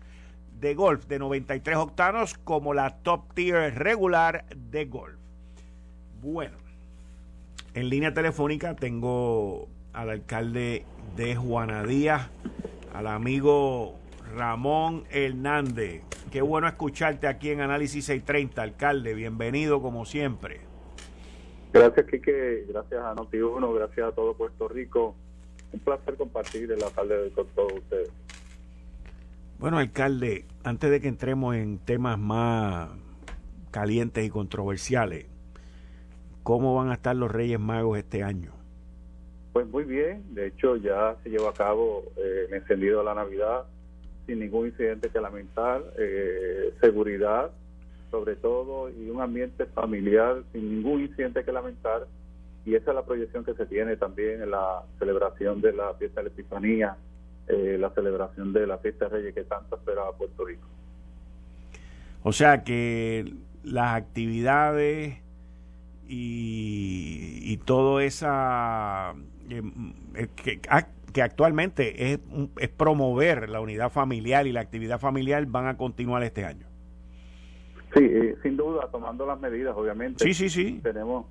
de 0.59 0.75
Golf 0.75 1.07
de 1.07 1.17
93 1.17 1.75
octanos 1.75 2.35
como 2.35 2.75
la 2.75 2.97
Top 2.97 3.33
Tier 3.33 3.73
regular 3.73 4.45
de 4.55 4.85
Golf. 4.85 5.15
Bueno, 6.21 6.55
en 7.73 7.89
línea 7.89 8.13
telefónica 8.13 8.75
tengo 8.75 9.69
al 9.91 10.11
alcalde 10.11 10.85
de 11.15 11.35
Juana 11.35 11.83
Díaz, 11.83 12.29
al 12.93 13.07
amigo 13.07 13.95
Ramón 14.35 15.05
Hernández. 15.09 16.03
Qué 16.31 16.43
bueno 16.43 16.67
escucharte 16.67 17.25
aquí 17.25 17.49
en 17.49 17.61
Análisis 17.61 18.05
630, 18.05 18.61
alcalde. 18.61 19.15
Bienvenido 19.15 19.81
como 19.81 20.05
siempre. 20.05 20.72
Gracias, 21.73 22.05
Quique. 22.05 22.65
Gracias 22.69 23.01
a 23.01 23.15
Noti1. 23.15 23.75
Gracias 23.75 24.07
a 24.07 24.11
todo 24.11 24.35
Puerto 24.35 24.67
Rico. 24.67 25.15
Un 25.71 25.79
placer 25.79 26.15
compartir 26.15 26.69
la 26.69 26.89
tarde 26.91 27.31
con 27.33 27.47
todos 27.47 27.73
ustedes. 27.73 28.11
Bueno, 29.57 29.79
alcalde, 29.79 30.45
antes 30.63 30.91
de 30.91 31.01
que 31.01 31.07
entremos 31.07 31.55
en 31.55 31.79
temas 31.79 32.19
más 32.19 32.89
calientes 33.71 34.23
y 34.23 34.29
controversiales, 34.29 35.25
¿cómo 36.43 36.75
van 36.75 36.89
a 36.89 36.93
estar 36.93 37.15
los 37.15 37.31
Reyes 37.31 37.59
Magos 37.59 37.97
este 37.97 38.21
año? 38.21 38.51
Pues 39.53 39.67
muy 39.67 39.83
bien, 39.83 40.23
de 40.35 40.47
hecho 40.47 40.75
ya 40.75 41.15
se 41.23 41.29
llevó 41.29 41.47
a 41.47 41.53
cabo 41.53 42.03
eh, 42.17 42.45
el 42.49 42.53
encendido 42.53 42.99
de 42.99 43.05
la 43.05 43.15
Navidad, 43.15 43.65
sin 44.27 44.39
ningún 44.39 44.67
incidente 44.67 45.09
que 45.09 45.21
lamentar, 45.21 45.81
eh, 45.97 46.73
seguridad 46.81 47.51
sobre 48.13 48.35
todo 48.35 48.91
y 48.91 49.09
un 49.09 49.21
ambiente 49.21 49.65
familiar 49.65 50.43
sin 50.51 50.69
ningún 50.69 51.01
incidente 51.01 51.43
que 51.43 51.51
lamentar 51.51 52.05
y 52.63 52.75
esa 52.75 52.91
es 52.91 52.95
la 52.95 53.03
proyección 53.03 53.43
que 53.43 53.55
se 53.55 53.65
tiene 53.65 53.97
también 53.97 54.43
en 54.43 54.51
la 54.51 54.83
celebración 54.99 55.61
de 55.61 55.73
la 55.73 55.95
fiesta 55.95 56.21
de 56.21 56.29
la 56.29 56.33
Epifanía, 56.33 56.97
eh, 57.47 57.75
la 57.79 57.89
celebración 57.89 58.53
de 58.53 58.67
la 58.67 58.77
fiesta 58.77 59.05
de 59.05 59.17
Reyes 59.17 59.33
que 59.33 59.45
tanto 59.45 59.77
espera 59.77 60.03
Puerto 60.15 60.45
Rico. 60.45 60.67
O 62.21 62.31
sea 62.31 62.63
que 62.63 63.33
las 63.63 63.95
actividades 63.95 65.17
y, 66.07 67.39
y 67.41 67.57
todo 67.65 67.99
esa 67.99 69.15
eh, 69.49 70.27
que, 70.35 70.61
que 71.11 71.21
actualmente 71.23 72.13
es, 72.13 72.19
es 72.57 72.69
promover 72.69 73.49
la 73.49 73.59
unidad 73.59 73.89
familiar 73.89 74.45
y 74.45 74.51
la 74.51 74.61
actividad 74.61 74.99
familiar 74.99 75.43
van 75.47 75.65
a 75.65 75.77
continuar 75.77 76.21
este 76.21 76.45
año. 76.45 76.72
Sí, 77.95 78.03
eh, 78.03 78.35
sin 78.41 78.57
duda, 78.57 78.89
tomando 78.91 79.25
las 79.25 79.39
medidas, 79.39 79.75
obviamente. 79.75 80.23
Sí, 80.23 80.33
sí, 80.33 80.49
sí. 80.49 80.79
Tenemos, 80.81 81.27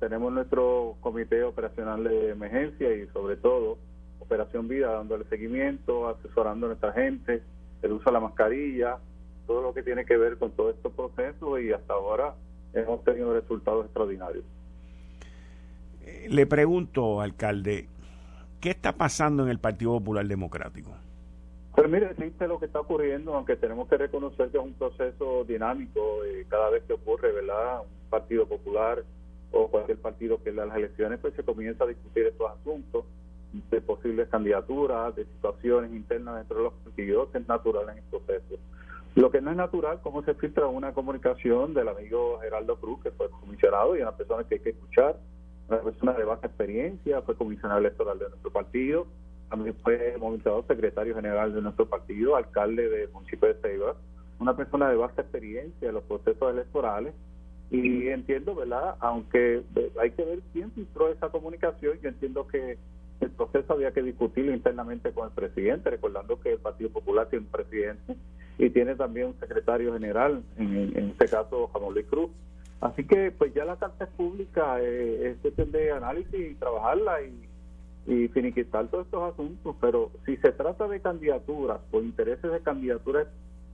tenemos 0.00 0.32
nuestro 0.32 0.96
comité 1.00 1.42
operacional 1.42 2.04
de 2.04 2.30
emergencia 2.30 2.94
y 2.94 3.06
sobre 3.08 3.36
todo 3.36 3.78
Operación 4.18 4.68
Vida, 4.68 4.92
dándole 4.92 5.24
seguimiento, 5.24 6.08
asesorando 6.08 6.66
a 6.66 6.68
nuestra 6.70 6.92
gente, 6.92 7.42
el 7.82 7.92
uso 7.92 8.04
de 8.06 8.12
la 8.12 8.20
mascarilla, 8.20 8.98
todo 9.46 9.62
lo 9.62 9.74
que 9.74 9.82
tiene 9.82 10.04
que 10.04 10.16
ver 10.16 10.36
con 10.38 10.50
todos 10.52 10.76
estos 10.76 10.92
procesos 10.92 11.60
y 11.60 11.72
hasta 11.72 11.94
ahora 11.94 12.34
hemos 12.74 13.02
tenido 13.04 13.32
resultados 13.32 13.86
extraordinarios. 13.86 14.44
Eh, 16.02 16.26
le 16.30 16.46
pregunto, 16.46 17.20
alcalde, 17.20 17.88
¿qué 18.60 18.70
está 18.70 18.92
pasando 18.92 19.42
en 19.44 19.50
el 19.50 19.58
Partido 19.58 19.92
Popular 19.92 20.26
Democrático? 20.26 20.94
Pues 21.78 21.88
mire, 21.88 22.10
existe 22.10 22.48
lo 22.48 22.58
que 22.58 22.66
está 22.66 22.80
ocurriendo, 22.80 23.34
aunque 23.34 23.54
tenemos 23.54 23.86
que 23.86 23.96
reconocer 23.96 24.50
que 24.50 24.58
es 24.58 24.64
un 24.64 24.72
proceso 24.72 25.44
dinámico 25.44 26.24
eh, 26.24 26.44
cada 26.48 26.70
vez 26.70 26.82
que 26.82 26.94
ocurre, 26.94 27.30
¿verdad? 27.30 27.82
Un 27.82 28.10
partido 28.10 28.48
popular 28.48 29.04
o 29.52 29.68
cualquier 29.68 29.98
partido 29.98 30.42
que 30.42 30.50
las 30.50 30.74
elecciones, 30.76 31.20
pues 31.20 31.34
se 31.34 31.44
comienza 31.44 31.84
a 31.84 31.86
discutir 31.86 32.26
estos 32.26 32.50
asuntos 32.50 33.04
de 33.70 33.80
posibles 33.80 34.28
candidaturas, 34.28 35.14
de 35.14 35.24
situaciones 35.26 35.92
internas 35.92 36.38
dentro 36.38 36.56
de 36.56 36.64
los 36.64 36.72
partidos, 36.82 37.32
es 37.32 37.46
natural 37.46 37.88
en 37.90 37.98
el 37.98 38.04
proceso. 38.10 38.56
Lo 39.14 39.30
que 39.30 39.40
no 39.40 39.52
es 39.52 39.56
natural, 39.56 40.00
como 40.02 40.24
se 40.24 40.34
filtra 40.34 40.66
una 40.66 40.92
comunicación 40.92 41.74
del 41.74 41.86
amigo 41.86 42.40
Geraldo 42.42 42.74
Cruz, 42.80 43.04
que 43.04 43.12
fue 43.12 43.30
comisionado 43.30 43.96
y 43.96 44.02
una 44.02 44.16
persona 44.16 44.42
que 44.42 44.56
hay 44.56 44.60
que 44.62 44.70
escuchar, 44.70 45.16
una 45.68 45.80
persona 45.80 46.12
de 46.14 46.24
baja 46.24 46.48
experiencia, 46.48 47.22
fue 47.22 47.36
comisionado 47.36 47.78
electoral 47.78 48.18
de 48.18 48.30
nuestro 48.30 48.50
partido, 48.50 49.06
también 49.48 49.74
fue 49.82 50.16
movilizador 50.18 50.66
secretario 50.66 51.14
general 51.14 51.54
de 51.54 51.62
nuestro 51.62 51.86
partido, 51.86 52.36
alcalde 52.36 52.88
del 52.88 53.10
municipio 53.10 53.48
de 53.48 53.54
Ceiba, 53.60 53.96
una 54.38 54.56
persona 54.56 54.88
de 54.88 54.96
baja 54.96 55.22
experiencia 55.22 55.88
en 55.88 55.94
los 55.94 56.04
procesos 56.04 56.52
electorales, 56.52 57.14
y 57.70 58.08
entiendo, 58.08 58.54
¿verdad? 58.54 58.94
Aunque 59.00 59.62
hay 60.00 60.10
que 60.12 60.24
ver 60.24 60.40
quién 60.52 60.70
filtró 60.72 61.10
esa 61.10 61.28
comunicación, 61.28 61.98
yo 62.00 62.08
entiendo 62.08 62.46
que 62.46 62.78
el 63.20 63.30
proceso 63.30 63.72
había 63.72 63.92
que 63.92 64.02
discutirlo 64.02 64.52
internamente 64.52 65.12
con 65.12 65.28
el 65.28 65.34
presidente, 65.34 65.90
recordando 65.90 66.40
que 66.40 66.52
el 66.52 66.58
Partido 66.58 66.90
Popular 66.90 67.28
tiene 67.28 67.44
un 67.44 67.50
presidente 67.50 68.16
y 68.58 68.70
tiene 68.70 68.94
también 68.94 69.28
un 69.28 69.40
secretario 69.40 69.92
general, 69.92 70.42
en, 70.56 71.10
este 71.10 71.28
caso 71.28 71.68
Jamón 71.72 71.94
Luis 71.94 72.06
Cruz. 72.06 72.30
Así 72.80 73.04
que 73.04 73.32
pues 73.32 73.52
ya 73.54 73.64
la 73.64 73.76
carta 73.76 74.04
es 74.04 74.10
pública, 74.10 74.80
eh, 74.80 75.30
es 75.30 75.38
cuestión 75.38 75.72
de 75.72 75.90
análisis 75.90 76.52
y 76.52 76.54
trabajarla 76.54 77.22
y, 77.22 77.47
y 78.08 78.26
finiquitar 78.28 78.88
todos 78.88 79.04
estos 79.04 79.32
asuntos, 79.32 79.76
pero 79.80 80.10
si 80.24 80.36
se 80.38 80.50
trata 80.52 80.88
de 80.88 81.00
candidaturas 81.00 81.78
o 81.92 82.00
intereses 82.00 82.50
de 82.50 82.60
candidaturas 82.60 83.28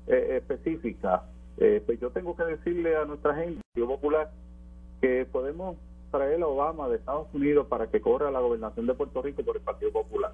eh, 0.08 0.40
específicas, 0.42 1.22
eh, 1.56 1.80
pues 1.86 2.00
yo 2.00 2.10
tengo 2.10 2.36
que 2.36 2.44
decirle 2.44 2.96
a 2.96 3.04
nuestra 3.04 3.34
gente, 3.36 3.60
Partido 3.72 3.86
Popular, 3.86 4.30
que 5.00 5.24
podemos 5.30 5.76
traer 6.10 6.42
a 6.42 6.48
Obama 6.48 6.88
de 6.88 6.96
Estados 6.96 7.28
Unidos 7.32 7.68
para 7.68 7.86
que 7.86 8.00
corra 8.00 8.30
la 8.32 8.40
gobernación 8.40 8.86
de 8.86 8.94
Puerto 8.94 9.22
Rico 9.22 9.44
por 9.44 9.56
el 9.56 9.62
Partido 9.62 9.92
Popular. 9.92 10.32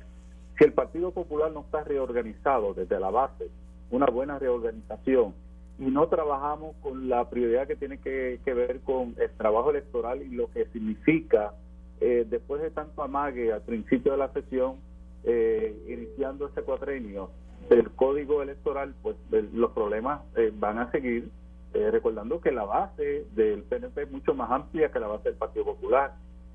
Si 0.59 0.65
el 0.65 0.73
Partido 0.73 1.11
Popular 1.11 1.53
no 1.53 1.61
está 1.61 1.85
reorganizado 1.85 2.73
desde 2.73 2.99
la 2.99 3.11
base, 3.11 3.49
una 3.91 4.07
buena 4.07 4.39
reorganización, 4.39 5.35
y 5.79 5.85
no 5.85 6.07
trabajamos 6.09 6.77
con 6.83 7.09
la 7.09 7.29
prioridad 7.31 7.67
que 7.67 7.77
tiene 7.77 7.99
que, 7.99 8.39
ver 8.45 8.81
con 8.81 9.15
el 9.19 9.31
trabajo 9.39 9.71
electoral 9.71 10.23
y 10.23 10.29
lo 10.29 10.51
que 10.51 10.67
significa, 10.67 11.55
eh, 12.01 12.27
después 12.29 12.63
de 12.63 12.71
tanto 12.71 13.03
amague 13.03 13.53
al 13.53 13.63
principio 13.63 14.13
de 14.13 14.19
la 14.19 14.33
sesión, 14.33 14.77
eh, 15.25 15.77
iniciando 15.89 16.47
este 16.47 16.63
cuatrenio, 16.63 17.31
el 17.69 17.91
código 17.91 18.43
electoral, 18.43 18.95
pues 19.03 19.17
los 19.53 19.71
problemas 19.73 20.23
eh, 20.37 20.53
van 20.55 20.79
a 20.79 20.91
seguir 20.91 21.29
eh, 21.75 21.91
recordando 21.91 22.41
que 22.41 22.51
la 22.51 22.65
base 22.65 23.27
del 23.35 23.63
PNP 23.63 24.03
es 24.03 24.11
mucho 24.11 24.35
más 24.35 24.51
amplia 24.51 24.91
que 24.91 24.99
la 24.99 25.07
base 25.07 25.29
del 25.29 25.39
Partido 25.39 25.67
Popular. 25.67 26.15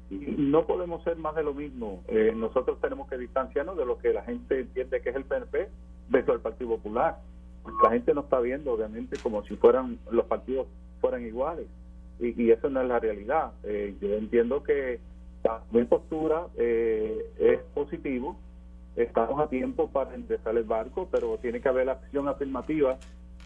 Y 0.09 0.35
no 0.37 0.67
podemos 0.67 1.03
ser 1.03 1.17
más 1.17 1.35
de 1.35 1.43
lo 1.43 1.53
mismo. 1.53 2.03
Eh, 2.07 2.33
nosotros 2.35 2.79
tenemos 2.81 3.07
que 3.09 3.17
distanciarnos 3.17 3.77
de 3.77 3.85
lo 3.85 3.97
que 3.97 4.13
la 4.13 4.23
gente 4.23 4.59
entiende 4.59 5.01
que 5.01 5.09
es 5.09 5.15
el 5.15 5.23
PNP 5.23 5.69
versus 6.09 6.35
el 6.35 6.41
Partido 6.41 6.71
Popular. 6.71 7.19
La 7.81 7.91
gente 7.91 8.13
no 8.13 8.21
está 8.21 8.39
viendo, 8.39 8.73
obviamente, 8.73 9.17
como 9.23 9.43
si 9.45 9.55
fueran 9.55 9.97
los 10.11 10.25
partidos 10.25 10.67
fueran 11.01 11.25
iguales. 11.25 11.65
Y, 12.19 12.43
y 12.43 12.51
eso 12.51 12.69
no 12.69 12.81
es 12.81 12.87
la 12.87 12.99
realidad. 12.99 13.51
Yo 13.63 14.13
entiendo 14.13 14.63
que 14.63 14.99
mi 15.71 15.83
postura 15.83 16.47
es 16.57 17.59
positivo. 17.73 18.37
Estamos 18.95 19.39
a 19.39 19.47
tiempo 19.49 19.89
para 19.89 20.15
empezar 20.15 20.55
el 20.57 20.63
barco, 20.63 21.07
pero 21.11 21.37
tiene 21.41 21.59
que 21.61 21.67
haber 21.67 21.89
acción 21.89 22.27
afirmativa 22.29 22.97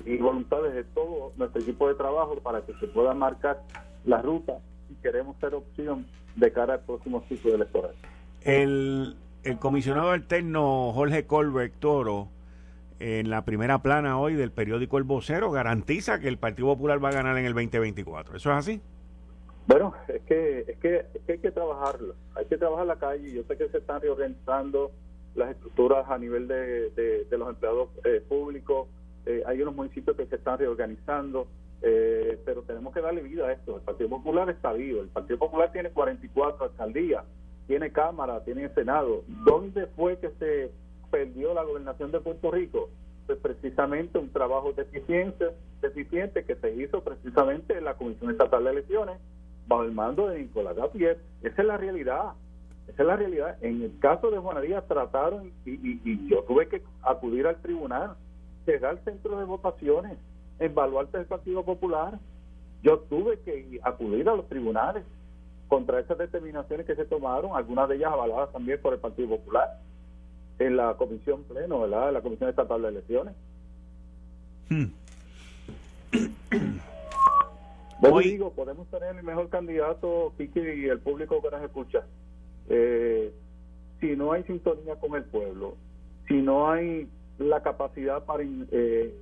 y 0.05 0.17
voluntades 0.17 0.73
de 0.73 0.83
todo 0.83 1.33
nuestro 1.38 1.62
equipo 1.62 1.88
de 1.88 1.95
trabajo 1.95 2.35
para 2.35 2.62
que 2.62 2.73
se 2.75 2.88
pueda 2.88 3.13
marcar 3.13 3.62
la 4.05 4.21
ruta 4.21 4.59
si 4.88 4.95
queremos 4.95 5.38
ser 5.39 5.55
opción 5.55 6.05
de 6.35 6.51
cara 6.51 6.75
al 6.75 6.79
próximo 6.81 7.23
ciclo 7.27 7.55
electoral. 7.55 7.91
El, 8.41 9.15
el 9.43 9.57
comisionado 9.57 10.12
alterno 10.12 10.91
Jorge 10.93 11.25
Colbert 11.25 11.73
Toro, 11.79 12.29
en 12.99 13.29
la 13.29 13.45
primera 13.45 13.81
plana 13.81 14.19
hoy 14.19 14.35
del 14.35 14.51
periódico 14.51 14.97
El 14.97 15.03
Vocero, 15.03 15.51
garantiza 15.51 16.19
que 16.19 16.27
el 16.27 16.38
Partido 16.38 16.67
Popular 16.67 17.03
va 17.03 17.09
a 17.09 17.13
ganar 17.13 17.38
en 17.38 17.45
el 17.45 17.53
2024. 17.53 18.38
¿Eso 18.38 18.51
es 18.51 18.57
así? 18.57 18.81
Bueno, 19.69 19.93
es 20.08 20.21
que, 20.23 20.65
es 20.67 20.77
que, 20.79 21.05
hay 21.32 21.38
que 21.38 21.51
trabajarlo. 21.51 22.15
Hay 22.36 22.45
que 22.45 22.58
trabajar 22.58 22.88
la 22.88 22.97
calle. 22.97 23.32
Yo 23.32 23.43
sé 23.43 23.55
que 23.55 23.69
se 23.69 23.77
están 23.77 24.01
reorganizando 24.01 24.91
las 25.36 25.51
estructuras 25.51 26.10
a 26.10 26.17
nivel 26.17 26.47
de, 26.47 26.89
de, 26.89 27.38
los 27.38 27.47
empleados 27.49 27.89
eh, 28.03 28.21
públicos 28.27 28.88
eh, 29.25 29.43
hay 29.45 29.62
unos 29.62 29.75
municipios 29.75 30.17
que 30.17 30.25
se 30.25 30.38
están 30.38 30.58
reorganizando, 30.58 31.47
eh, 31.84 32.39
pero 32.45 32.63
tenemos 32.63 32.91
que 32.93 32.99
darle 32.99 33.21
vida 33.21 33.45
a 33.45 33.51
esto. 33.51 33.75
El 33.75 33.84
Partido 33.84 34.10
Popular 34.10 34.49
está 34.49 34.73
vivo, 34.73 35.01
el 35.01 35.10
Partido 35.10 35.38
Popular 35.38 35.71
tiene 35.71 35.91
44 35.91 36.65
alcaldías, 36.65 37.23
tiene 37.67 37.91
Cámara, 37.91 38.43
tiene 38.43 38.69
Senado. 38.69 39.23
¿Dónde 39.45 39.86
fue 39.95 40.17
que 40.17 40.32
se 40.39 40.71
perdió 41.12 41.53
la 41.53 41.63
gobernación 41.63 42.12
de 42.12 42.21
Puerto 42.21 42.49
Rico? 42.49 42.89
Pues 43.27 43.38
precisamente 43.38 44.17
un 44.17 44.29
trabajo 44.29 44.73
deficiente, 44.73 45.45
deficiente 45.79 46.43
que 46.43 46.55
se 46.55 46.73
hizo 46.73 47.03
precisamente 47.03 47.77
en 47.77 47.86
la 47.86 47.95
Comisión 47.95 48.32
Estatal 48.32 48.63
de 48.63 48.71
Elecciones 48.71 49.19
bajo 49.69 49.84
el 49.84 49.93
mando 49.93 50.27
de 50.27 50.39
Nicolás 50.39 50.75
Gapier. 50.75 51.19
Esa 51.41 51.62
es 51.62 51.67
la 51.67 51.77
realidad. 51.77 52.34
Esa 52.89 53.03
es 53.03 53.08
la 53.08 53.15
realidad. 53.15 53.58
En 53.62 53.82
el 53.82 53.97
caso 53.99 54.29
de 54.29 54.39
Juana 54.39 54.60
Díaz 54.60 54.86
trataron 54.88 55.53
y 55.65 56.27
yo 56.27 56.43
tuve 56.43 56.67
que 56.67 56.84
acudir 57.03 57.47
al 57.47 57.62
tribunal 57.62 58.17
llegar 58.65 58.99
centro 59.03 59.39
de 59.39 59.45
votaciones, 59.45 60.17
evaluarte 60.60 61.17
el 61.17 61.25
Partido 61.25 61.63
Popular. 61.63 62.19
Yo 62.84 62.99
tuve 62.99 63.39
que 63.39 63.79
acudir 63.84 64.29
a 64.29 64.36
los 64.36 64.47
tribunales 64.47 65.03
contra 65.67 65.99
esas 65.99 66.17
determinaciones 66.17 66.86
que 66.86 66.95
se 66.95 67.05
tomaron, 67.05 67.55
algunas 67.55 67.89
de 67.89 67.97
ellas 67.97 68.12
avaladas 68.12 68.51
también 68.51 68.82
por 68.82 68.93
el 68.93 68.99
Partido 68.99 69.29
Popular, 69.29 69.79
en 70.58 70.77
la 70.77 70.95
comisión 70.95 71.43
pleno, 71.43 71.82
¿verdad? 71.82 72.10
En 72.10 72.13
la 72.15 72.21
comisión 72.21 72.49
estatal 72.49 72.82
de 72.82 72.88
elecciones. 72.88 73.36
Hmm. 74.69 74.86
Hoy 78.01 78.31
digo, 78.31 78.51
podemos 78.53 78.88
tener 78.89 79.15
el 79.15 79.23
mejor 79.23 79.49
candidato, 79.49 80.33
Kiki, 80.38 80.59
y 80.59 80.85
el 80.85 80.99
público 80.99 81.41
que 81.41 81.51
nos 81.51 81.62
escucha. 81.62 82.05
Eh, 82.69 83.33
si 83.99 84.15
no 84.15 84.31
hay 84.31 84.43
sintonía 84.43 84.95
con 84.95 85.15
el 85.15 85.25
pueblo, 85.25 85.75
si 86.27 86.35
no 86.35 86.69
hay 86.71 87.09
la 87.38 87.62
capacidad 87.62 88.23
para 88.25 88.43
eh, 88.43 89.15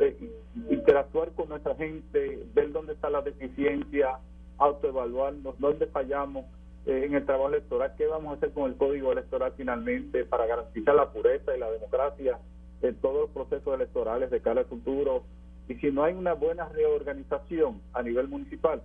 eh, 0.00 0.30
interactuar 0.70 1.30
con 1.32 1.48
nuestra 1.48 1.74
gente, 1.76 2.44
ver 2.54 2.72
dónde 2.72 2.94
está 2.94 3.10
la 3.10 3.22
deficiencia, 3.22 4.18
autoevaluarnos, 4.58 5.58
dónde 5.58 5.86
fallamos 5.86 6.46
eh, 6.86 7.04
en 7.04 7.14
el 7.14 7.24
trabajo 7.24 7.48
electoral, 7.48 7.92
qué 7.96 8.06
vamos 8.06 8.32
a 8.32 8.36
hacer 8.36 8.52
con 8.52 8.70
el 8.70 8.76
código 8.76 9.12
electoral 9.12 9.52
finalmente 9.56 10.24
para 10.24 10.46
garantizar 10.46 10.94
la 10.94 11.10
pureza 11.10 11.56
y 11.56 11.60
la 11.60 11.70
democracia 11.70 12.38
en 12.82 12.94
todos 12.96 13.22
los 13.22 13.30
procesos 13.30 13.74
electorales 13.74 14.30
de 14.30 14.40
cara 14.40 14.60
al 14.62 14.66
futuro. 14.66 15.24
Y 15.68 15.74
si 15.76 15.90
no 15.90 16.04
hay 16.04 16.14
una 16.14 16.32
buena 16.32 16.68
reorganización 16.68 17.80
a 17.92 18.02
nivel 18.02 18.28
municipal, 18.28 18.82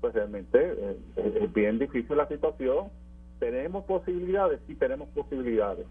pues 0.00 0.14
realmente 0.14 0.96
es 1.16 1.52
bien 1.52 1.78
difícil 1.78 2.16
la 2.16 2.28
situación. 2.28 2.88
¿Tenemos 3.38 3.84
posibilidades? 3.84 4.60
Sí, 4.66 4.74
tenemos 4.74 5.08
posibilidades 5.10 5.86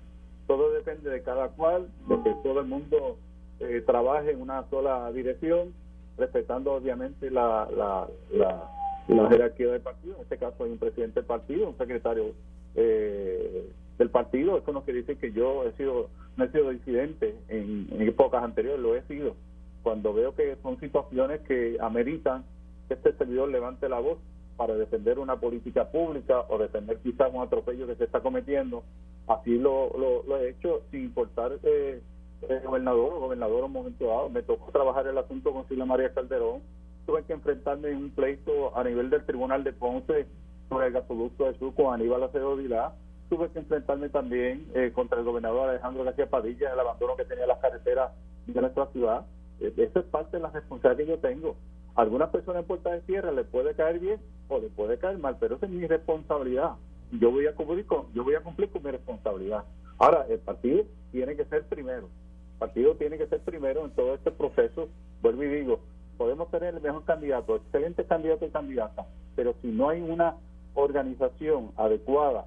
todo 0.48 0.72
depende 0.72 1.10
de 1.10 1.22
cada 1.22 1.50
cual, 1.50 1.90
de 2.08 2.24
que 2.24 2.34
todo 2.42 2.62
el 2.62 2.68
mundo 2.68 3.18
eh, 3.60 3.84
trabaje 3.86 4.32
en 4.32 4.42
una 4.42 4.68
sola 4.70 5.12
dirección, 5.12 5.74
respetando 6.18 6.74
obviamente 6.74 7.30
la, 7.30 7.68
la, 7.76 8.08
la, 8.32 9.30
jerarquía 9.30 9.68
del 9.74 9.82
partido. 9.82 10.16
En 10.16 10.22
este 10.22 10.38
caso 10.38 10.64
hay 10.64 10.72
un 10.72 10.78
presidente 10.78 11.20
del 11.20 11.28
partido, 11.28 11.70
un 11.70 11.78
secretario 11.78 12.32
eh, 12.76 13.70
del 13.98 14.10
partido. 14.10 14.58
Eso 14.58 14.72
no 14.72 14.84
quiere 14.84 15.02
decir 15.02 15.18
que 15.18 15.32
yo 15.32 15.66
he 15.66 15.74
sido, 15.74 16.10
no 16.38 16.46
he 16.46 16.52
sido 16.52 16.72
disidente 16.72 17.36
en, 17.50 17.88
en 17.92 18.02
épocas 18.02 18.42
anteriores, 18.42 18.80
lo 18.80 18.96
he 18.96 19.02
sido. 19.04 19.36
Cuando 19.84 20.14
veo 20.14 20.36
que 20.36 20.58
son 20.62 20.80
situaciones 20.80 21.42
que 21.42 21.78
ameritan 21.80 22.44
que 22.88 22.96
este 22.96 23.14
servidor 23.14 23.50
levante 23.50 23.88
la 23.90 24.00
voz 24.00 24.18
para 24.56 24.76
defender 24.76 25.20
una 25.20 25.40
política 25.40 25.90
pública 25.92 26.42
o 26.50 26.58
defender 26.58 26.98
quizás 27.00 27.32
un 27.34 27.42
atropello 27.42 27.88
que 27.88 27.96
se 27.96 28.06
está 28.06 28.22
cometiendo, 28.22 28.84
Así 29.28 29.58
lo, 29.58 29.92
lo, 29.98 30.38
he 30.38 30.50
hecho 30.50 30.84
sin 30.90 31.04
importar 31.04 31.52
eh, 31.64 32.02
el 32.48 32.62
gobernador 32.62 33.14
o 33.14 33.20
gobernador 33.20 33.60
en 33.60 33.66
un 33.66 33.72
momento 33.74 34.08
dado. 34.08 34.30
Me 34.30 34.42
tocó 34.42 34.72
trabajar 34.72 35.06
el 35.06 35.18
asunto 35.18 35.52
con 35.52 35.68
Silvia 35.68 35.86
María 35.86 36.14
Calderón. 36.14 36.62
Tuve 37.06 37.24
que 37.24 37.34
enfrentarme 37.34 37.90
en 37.90 37.98
un 37.98 38.10
pleito 38.12 38.76
a 38.78 38.84
nivel 38.86 39.10
del 39.10 39.26
Tribunal 39.26 39.66
de 39.66 39.74
Ponce 39.74 40.28
sobre 40.70 40.88
el 40.88 40.94
gasoducto 40.94 41.46
de 41.46 41.58
Sur 41.60 41.76
con 41.76 41.94
Aníbal 41.94 42.24
Acevedo 42.24 42.56
Vilá. 42.56 42.94
Tuve 43.30 43.50
que 43.50 43.60
enfrentarme 43.60 44.08
también 44.08 44.66
eh, 44.74 44.92
contra 44.96 45.20
el 45.20 45.26
gobernador 45.26 45.70
Alejandro 45.70 46.06
García 46.06 46.30
Padilla 46.30 46.72
el 46.72 46.80
abandono 46.80 47.18
que 47.18 47.26
tenía 47.26 47.46
las 47.46 47.60
carreteras 47.60 48.12
de 48.46 48.62
nuestra 48.62 48.86
ciudad. 48.88 49.26
Eh, 49.60 49.74
eso 49.78 50.00
es 50.00 50.06
parte 50.06 50.38
de 50.38 50.44
la 50.44 50.50
responsabilidad 50.50 51.06
que 51.06 51.12
yo 51.12 51.20
tengo. 51.20 51.56
A 51.96 52.02
algunas 52.02 52.30
personas 52.30 52.62
en 52.62 52.68
Puerta 52.68 52.92
de 52.92 53.02
Tierra 53.02 53.32
le 53.32 53.44
puede 53.44 53.74
caer 53.74 54.00
bien 54.00 54.20
o 54.50 54.60
le 54.60 54.70
puede 54.70 54.98
caer 54.98 55.18
mal, 55.18 55.38
pero 55.40 55.56
esa 55.56 55.66
es 55.66 55.72
mi 55.72 55.86
responsabilidad. 55.88 56.74
Yo 57.12 57.32
voy 57.32 57.48
a 57.48 57.56
cumplir 57.56 57.86
con, 57.86 58.14
yo 58.14 58.24
voy 58.24 58.36
a 58.36 58.42
cumplir 58.42 58.70
con 58.70 58.84
mi 58.84 58.92
responsabilidad. 58.92 59.64
Ahora, 59.98 60.26
el 60.30 60.40
partido 60.40 60.84
tiene 61.12 61.36
que 61.36 61.46
ser 61.46 61.64
primero. 61.66 62.10
El 62.54 62.60
partido 62.60 62.96
tiene 62.96 63.18
que 63.18 63.28
ser 63.28 63.40
primero 63.42 63.86
en 63.86 63.92
todo 63.92 64.14
este 64.14 64.32
proceso. 64.32 64.90
Vuelvo 65.22 65.44
y 65.44 65.48
digo, 65.48 65.80
podemos 66.18 66.50
tener 66.52 66.76
el 66.76 66.82
mejor 66.82 67.04
candidato, 67.06 67.56
excelente 67.56 68.04
candidato 68.06 68.46
y 68.46 68.50
candidata, 68.50 69.08
pero 69.36 69.56
si 69.62 69.68
no 69.68 69.90
hay 69.90 70.02
una 70.02 70.36
organización 70.74 71.72
adecuada 71.78 72.46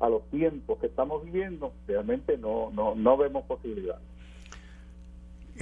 a 0.00 0.08
los 0.08 0.22
tiempos 0.30 0.78
que 0.78 0.86
estamos 0.86 1.24
viviendo, 1.24 1.72
realmente 1.86 2.36
no, 2.36 2.70
no, 2.72 2.94
no 2.94 3.16
vemos 3.16 3.44
posibilidad. 3.44 3.98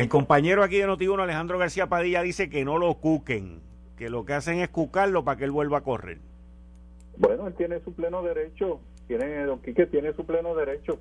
El 0.00 0.08
compañero 0.08 0.62
aquí 0.62 0.78
de 0.78 0.86
Notiuno, 0.86 1.24
Alejandro 1.24 1.58
García 1.58 1.86
Padilla, 1.86 2.22
dice 2.22 2.48
que 2.48 2.64
no 2.64 2.78
lo 2.78 2.94
cuquen, 2.94 3.60
que 3.98 4.08
lo 4.08 4.24
que 4.24 4.32
hacen 4.32 4.58
es 4.60 4.70
cucarlo 4.70 5.24
para 5.24 5.36
que 5.36 5.44
él 5.44 5.50
vuelva 5.50 5.76
a 5.76 5.80
correr. 5.82 6.16
Bueno, 7.18 7.46
él 7.46 7.52
tiene 7.52 7.80
su 7.80 7.92
pleno 7.92 8.22
derecho, 8.22 8.80
tiene, 9.08 9.44
don 9.44 9.60
Quique 9.60 9.84
tiene 9.84 10.14
su 10.14 10.24
pleno 10.24 10.54
derecho. 10.54 10.98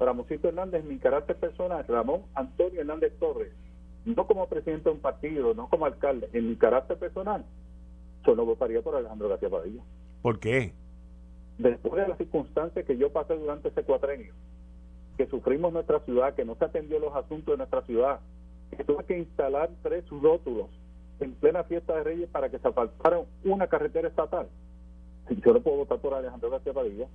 Ramosito 0.00 0.48
Hernández, 0.48 0.84
mi 0.84 0.98
carácter 0.98 1.36
personal, 1.36 1.84
Ramón 1.86 2.22
Antonio 2.34 2.80
Hernández 2.80 3.12
Torres, 3.20 3.52
no 4.04 4.26
como 4.26 4.48
presidente 4.48 4.88
de 4.88 4.96
un 4.96 5.00
partido, 5.00 5.54
no 5.54 5.68
como 5.68 5.86
alcalde, 5.86 6.28
en 6.32 6.48
mi 6.48 6.56
carácter 6.56 6.96
personal, 6.96 7.44
yo 8.26 8.34
no 8.34 8.44
votaría 8.44 8.82
por 8.82 8.96
Alejandro 8.96 9.28
García 9.28 9.50
Padilla. 9.50 9.82
¿Por 10.22 10.40
qué? 10.40 10.72
Después 11.58 12.02
de 12.02 12.08
las 12.08 12.18
circunstancias 12.18 12.84
que 12.84 12.96
yo 12.96 13.12
pasé 13.12 13.36
durante 13.36 13.68
ese 13.68 13.84
cuatrenio, 13.84 14.32
que 15.16 15.26
sufrimos 15.26 15.72
nuestra 15.72 16.00
ciudad, 16.00 16.34
que 16.34 16.44
no 16.44 16.54
se 16.56 16.64
atendió 16.64 16.98
los 16.98 17.14
asuntos 17.14 17.54
de 17.54 17.58
nuestra 17.58 17.82
ciudad, 17.82 18.20
que 18.76 18.84
tuve 18.84 19.04
que 19.04 19.18
instalar 19.18 19.70
tres 19.82 20.04
rótulos 20.10 20.68
en 21.20 21.32
plena 21.32 21.64
fiesta 21.64 21.94
de 21.96 22.04
Reyes 22.04 22.28
para 22.28 22.50
que 22.50 22.58
se 22.58 22.68
apartara 22.68 23.20
una 23.44 23.66
carretera 23.66 24.08
estatal. 24.08 24.48
Yo 25.30 25.54
no 25.54 25.60
puedo 25.60 25.78
votar 25.78 25.98
por 25.98 26.14
Alejandro 26.14 26.50
García 26.50 26.72
Padilla. 26.72 27.06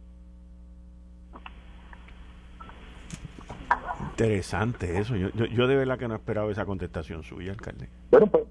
Interesante 4.12 5.00
eso. 5.00 5.16
Yo, 5.16 5.30
yo, 5.30 5.68
de 5.68 5.76
verdad 5.76 5.98
que 5.98 6.08
no 6.08 6.16
esperaba 6.16 6.52
esa 6.52 6.66
contestación 6.66 7.24
suya, 7.24 7.52
alcalde. 7.52 7.88
Bueno, 8.10 8.28
pues 8.28 8.44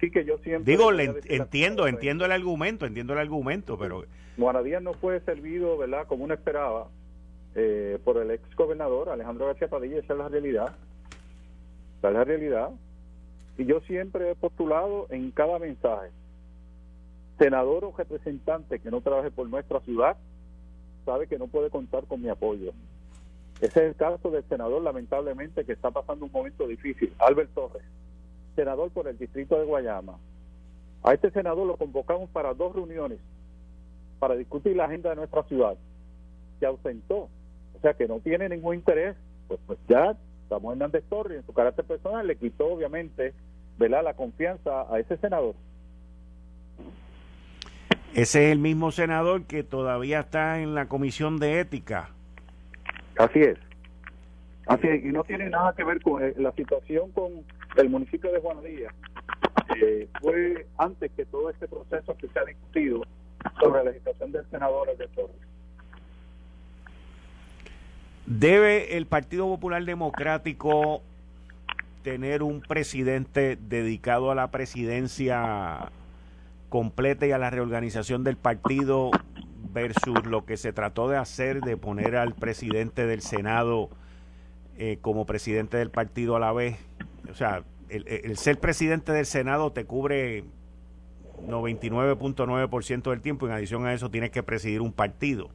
sí 0.00 0.10
que 0.10 0.24
yo 0.24 0.38
siempre... 0.38 0.72
Digo, 0.72 0.90
entiendo, 0.92 1.86
entiendo 1.86 2.24
el 2.24 2.32
argumento, 2.32 2.86
entiendo 2.86 3.12
el 3.12 3.18
argumento, 3.18 3.76
pero... 3.76 4.04
Díaz 4.36 4.82
no 4.82 4.94
fue 4.94 5.20
servido, 5.20 5.76
¿verdad?, 5.76 6.06
como 6.06 6.24
uno 6.24 6.34
esperaba 6.34 6.88
eh, 7.54 7.98
por 8.04 8.18
el 8.18 8.30
ex 8.30 8.54
gobernador 8.56 9.08
Alejandro 9.08 9.46
García 9.46 9.68
Padilla, 9.68 9.98
esa 9.98 10.12
es 10.12 10.18
la 10.18 10.28
realidad. 10.28 10.74
Esa 11.98 12.08
es 12.08 12.14
la 12.14 12.24
realidad. 12.24 12.70
Y 13.56 13.66
yo 13.66 13.80
siempre 13.80 14.30
he 14.30 14.34
postulado 14.34 15.06
en 15.10 15.30
cada 15.30 15.58
mensaje, 15.58 16.10
senador 17.38 17.84
o 17.84 17.94
representante 17.96 18.80
que 18.80 18.90
no 18.90 19.00
trabaje 19.00 19.30
por 19.30 19.48
nuestra 19.48 19.80
ciudad, 19.80 20.16
sabe 21.04 21.26
que 21.28 21.38
no 21.38 21.46
puede 21.46 21.70
contar 21.70 22.04
con 22.04 22.20
mi 22.20 22.28
apoyo. 22.28 22.72
Ese 23.60 23.80
es 23.80 23.86
el 23.90 23.94
caso 23.94 24.30
del 24.30 24.42
senador, 24.48 24.82
lamentablemente, 24.82 25.64
que 25.64 25.72
está 25.72 25.90
pasando 25.90 26.26
un 26.26 26.32
momento 26.32 26.66
difícil, 26.66 27.14
Albert 27.18 27.54
Torres, 27.54 27.84
senador 28.56 28.90
por 28.90 29.06
el 29.06 29.16
distrito 29.16 29.56
de 29.58 29.64
Guayama. 29.64 30.18
A 31.04 31.14
este 31.14 31.30
senador 31.30 31.66
lo 31.66 31.76
convocamos 31.76 32.28
para 32.30 32.54
dos 32.54 32.74
reuniones 32.74 33.20
para 34.18 34.34
discutir 34.36 34.74
la 34.74 34.86
agenda 34.86 35.10
de 35.10 35.16
nuestra 35.16 35.42
ciudad. 35.44 35.76
Se 36.58 36.66
ausentó, 36.66 37.28
sea 37.84 37.94
que 37.94 38.08
no 38.08 38.18
tiene 38.20 38.48
ningún 38.48 38.74
interés. 38.74 39.14
Pues, 39.46 39.60
pues 39.66 39.78
ya 39.88 40.16
Samuel 40.48 40.78
Hernández 40.78 41.04
Torres, 41.08 41.38
en 41.38 41.46
su 41.46 41.52
carácter 41.52 41.84
personal, 41.84 42.26
le 42.26 42.36
quitó 42.36 42.66
obviamente 42.66 43.34
la 43.78 44.14
confianza 44.14 44.92
a 44.92 44.98
ese 44.98 45.16
senador. 45.18 45.54
Ese 48.14 48.46
es 48.46 48.52
el 48.52 48.58
mismo 48.58 48.90
senador 48.92 49.44
que 49.44 49.62
todavía 49.64 50.20
está 50.20 50.60
en 50.60 50.74
la 50.74 50.86
comisión 50.86 51.38
de 51.38 51.60
ética 51.60 52.10
Así 53.18 53.40
es. 53.40 53.58
Así 54.66 54.88
es, 54.88 55.04
y 55.04 55.08
no 55.08 55.24
tiene 55.24 55.50
nada 55.50 55.74
que 55.74 55.84
ver 55.84 56.00
con 56.00 56.24
eh, 56.24 56.34
la 56.38 56.52
situación 56.52 57.10
con 57.12 57.44
el 57.76 57.90
municipio 57.90 58.32
de 58.32 58.40
Juanadía. 58.40 58.88
Eh, 59.76 60.08
fue 60.20 60.66
antes 60.78 61.12
que 61.12 61.24
todo 61.26 61.50
este 61.50 61.68
proceso 61.68 62.16
que 62.16 62.28
se 62.28 62.38
ha 62.38 62.44
discutido 62.44 63.02
sobre 63.60 63.84
la 63.84 63.92
situación 63.92 64.32
del 64.32 64.48
senador 64.50 64.96
de 64.96 65.06
Torres. 65.08 65.53
¿Debe 68.26 68.96
el 68.96 69.06
Partido 69.06 69.46
Popular 69.46 69.84
Democrático 69.84 71.02
tener 72.02 72.42
un 72.42 72.60
presidente 72.60 73.56
dedicado 73.56 74.30
a 74.30 74.34
la 74.34 74.50
presidencia 74.50 75.90
completa 76.68 77.26
y 77.26 77.32
a 77.32 77.38
la 77.38 77.50
reorganización 77.50 78.24
del 78.24 78.36
partido 78.36 79.10
versus 79.72 80.24
lo 80.26 80.44
que 80.44 80.56
se 80.56 80.72
trató 80.72 81.08
de 81.08 81.16
hacer 81.16 81.60
de 81.60 81.76
poner 81.76 82.16
al 82.16 82.34
presidente 82.34 83.06
del 83.06 83.20
Senado 83.20 83.90
eh, 84.76 84.98
como 85.00 85.26
presidente 85.26 85.76
del 85.76 85.90
partido 85.90 86.36
a 86.36 86.40
la 86.40 86.52
vez. 86.52 86.76
O 87.30 87.34
sea, 87.34 87.62
el, 87.88 88.36
ser 88.36 88.58
presidente 88.58 89.12
del 89.12 89.26
Senado 89.26 89.72
te 89.72 89.84
cubre 89.84 90.44
99.9% 91.46 93.10
del 93.10 93.20
tiempo. 93.20 93.46
En 93.46 93.52
adición 93.52 93.86
a 93.86 93.92
eso, 93.92 94.10
tienes 94.10 94.30
que 94.30 94.42
presidir 94.42 94.80
un 94.80 94.92
partido. 94.92 95.50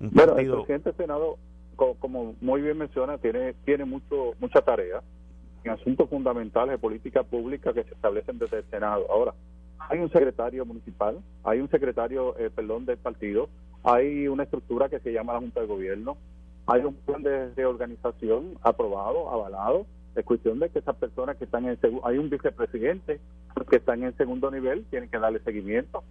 Un 0.00 0.10
bueno, 0.10 0.36
el 0.36 0.50
presidente 0.50 0.90
del 0.90 0.96
Senado, 0.96 1.38
como, 1.74 2.34
muy 2.40 2.62
bien 2.62 2.78
menciona, 2.78 3.18
tiene, 3.18 3.54
tiene 3.64 3.84
mucho 3.84 4.32
mucha 4.38 4.60
tarea 4.60 5.02
en 5.64 5.70
asuntos 5.70 6.08
fundamentales 6.08 6.72
de 6.72 6.78
política 6.78 7.22
pública 7.22 7.72
que 7.72 7.84
se 7.84 7.94
establecen 7.94 8.38
desde 8.38 8.58
el 8.58 8.64
Senado. 8.70 9.06
Ahora, 9.10 9.34
hay 9.78 9.98
un 9.98 10.10
secretario 10.10 10.64
municipal, 10.64 11.18
hay 11.42 11.60
un 11.60 11.68
secretario, 11.70 12.36
eh, 12.38 12.50
perdón, 12.54 12.86
del 12.86 12.98
partido, 12.98 13.48
hay 13.82 14.28
una 14.28 14.44
estructura 14.44 14.88
que 14.88 15.00
se 15.00 15.12
llama 15.12 15.34
la 15.34 15.40
Junta 15.40 15.60
de 15.60 15.66
Gobierno, 15.66 16.16
hay 16.66 16.82
un 16.82 16.94
plan 16.94 17.22
de, 17.22 17.66
organización 17.66 18.58
aprobado, 18.62 19.30
avalado. 19.30 19.86
Es 20.14 20.24
cuestión 20.24 20.60
de 20.60 20.70
que 20.70 20.78
esas 20.78 20.96
personas 20.96 21.36
que 21.36 21.44
están 21.44 21.66
en 21.66 21.78
segundo, 21.80 22.06
hay 22.06 22.18
un 22.18 22.30
vicepresidente 22.30 23.20
que 23.68 23.76
están 23.76 24.02
en 24.02 24.16
segundo 24.16 24.50
nivel, 24.50 24.84
tienen 24.86 25.08
que 25.08 25.18
darle 25.18 25.40
seguimiento, 25.40 26.02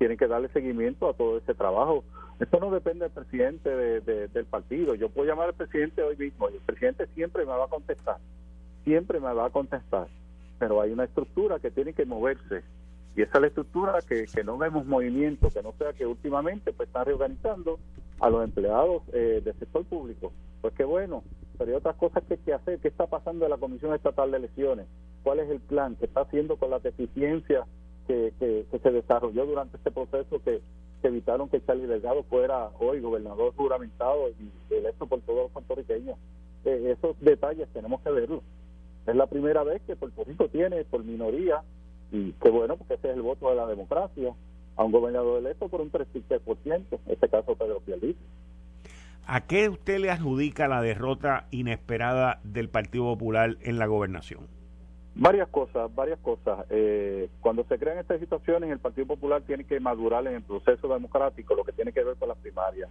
tienen 0.00 0.16
que 0.16 0.26
darle 0.26 0.48
seguimiento 0.48 1.10
a 1.10 1.12
todo 1.12 1.36
ese 1.36 1.52
trabajo. 1.52 2.04
Esto 2.40 2.58
no 2.58 2.70
depende 2.70 3.04
del 3.04 3.12
presidente 3.12 3.68
del 4.00 4.46
partido. 4.46 4.94
Yo 4.94 5.10
puedo 5.10 5.28
llamar 5.28 5.48
al 5.48 5.54
presidente 5.54 6.02
hoy 6.02 6.16
mismo 6.16 6.48
y 6.48 6.54
el 6.54 6.62
presidente 6.62 7.06
siempre 7.08 7.44
me 7.44 7.52
va 7.52 7.66
a 7.66 7.68
contestar, 7.68 8.16
siempre 8.82 9.20
me 9.20 9.30
va 9.34 9.44
a 9.44 9.50
contestar. 9.50 10.08
Pero 10.58 10.80
hay 10.80 10.90
una 10.90 11.04
estructura 11.04 11.58
que 11.58 11.70
tiene 11.70 11.92
que 11.92 12.06
moverse 12.06 12.62
y 13.14 13.20
esa 13.20 13.32
es 13.34 13.40
la 13.42 13.46
estructura 13.48 13.98
que, 14.08 14.24
que 14.24 14.42
no 14.42 14.56
vemos 14.56 14.86
movimiento, 14.86 15.50
que 15.50 15.62
no 15.62 15.74
sea 15.76 15.92
que 15.92 16.06
últimamente 16.06 16.72
pues 16.72 16.88
están 16.88 17.04
reorganizando 17.04 17.78
a 18.20 18.30
los 18.30 18.42
empleados 18.42 19.02
eh, 19.12 19.42
del 19.44 19.54
sector 19.58 19.84
público. 19.84 20.32
Pues 20.62 20.72
qué 20.72 20.84
bueno, 20.84 21.22
pero 21.58 21.72
hay 21.72 21.76
otras 21.76 21.96
cosas 21.96 22.24
que 22.24 22.34
hay 22.34 22.40
que 22.40 22.54
hacer. 22.54 22.78
¿Qué 22.78 22.88
está 22.88 23.06
pasando 23.06 23.44
en 23.44 23.50
la 23.50 23.58
Comisión 23.58 23.92
Estatal 23.92 24.30
de 24.30 24.38
Elecciones? 24.38 24.86
¿Cuál 25.22 25.40
es 25.40 25.50
el 25.50 25.60
plan? 25.60 25.94
¿Qué 25.96 26.06
está 26.06 26.22
haciendo 26.22 26.56
con 26.56 26.70
las 26.70 26.82
deficiencias 26.82 27.66
que, 28.10 28.66
que, 28.70 28.78
se 28.78 28.90
desarrolló 28.90 29.46
durante 29.46 29.76
este 29.76 29.90
proceso 29.92 30.42
que, 30.42 30.60
evitaron 31.02 31.48
que 31.48 31.64
Charlie 31.64 31.86
Delgado 31.86 32.24
fuera 32.24 32.70
hoy 32.78 33.00
gobernador 33.00 33.54
juramentado 33.56 34.28
y 34.28 34.74
electo 34.74 35.06
por 35.06 35.20
todos 35.20 35.44
los 35.44 35.52
puertorriqueños? 35.52 36.18
Eh, 36.64 36.94
esos 36.98 37.18
detalles 37.20 37.68
tenemos 37.72 38.02
que 38.02 38.10
verlos. 38.10 38.42
Es 39.06 39.16
la 39.16 39.26
primera 39.26 39.62
vez 39.62 39.80
que 39.86 39.96
Puerto 39.96 40.24
Rico 40.24 40.48
tiene 40.48 40.84
por 40.84 41.02
minoría 41.04 41.62
y 42.12 42.32
qué 42.32 42.50
bueno, 42.50 42.76
porque 42.76 42.94
ese 42.94 43.10
es 43.10 43.16
el 43.16 43.22
voto 43.22 43.48
de 43.48 43.56
la 43.56 43.66
democracia, 43.66 44.34
a 44.76 44.84
un 44.84 44.92
gobernador 44.92 45.38
electo 45.38 45.68
por 45.68 45.80
un 45.80 45.90
33%, 45.90 46.40
en 46.66 46.84
este 47.06 47.28
caso 47.28 47.54
Pedro 47.54 47.80
Pierluisi. 47.80 48.18
¿A 49.26 49.46
qué 49.46 49.68
usted 49.68 50.00
le 50.00 50.10
adjudica 50.10 50.66
la 50.68 50.82
derrota 50.82 51.46
inesperada 51.50 52.40
del 52.42 52.68
Partido 52.68 53.04
Popular 53.04 53.56
en 53.62 53.78
la 53.78 53.86
gobernación? 53.86 54.59
Varias 55.14 55.48
cosas, 55.48 55.94
varias 55.94 56.18
cosas. 56.20 56.66
Eh, 56.70 57.28
cuando 57.40 57.64
se 57.64 57.78
crean 57.78 57.98
estas 57.98 58.20
situaciones, 58.20 58.70
el 58.70 58.78
Partido 58.78 59.06
Popular 59.06 59.42
tiene 59.42 59.64
que 59.64 59.80
madurar 59.80 60.26
en 60.26 60.34
el 60.34 60.42
proceso 60.42 60.88
democrático, 60.88 61.54
lo 61.54 61.64
que 61.64 61.72
tiene 61.72 61.92
que 61.92 62.04
ver 62.04 62.16
con 62.16 62.28
las 62.28 62.38
primarias. 62.38 62.88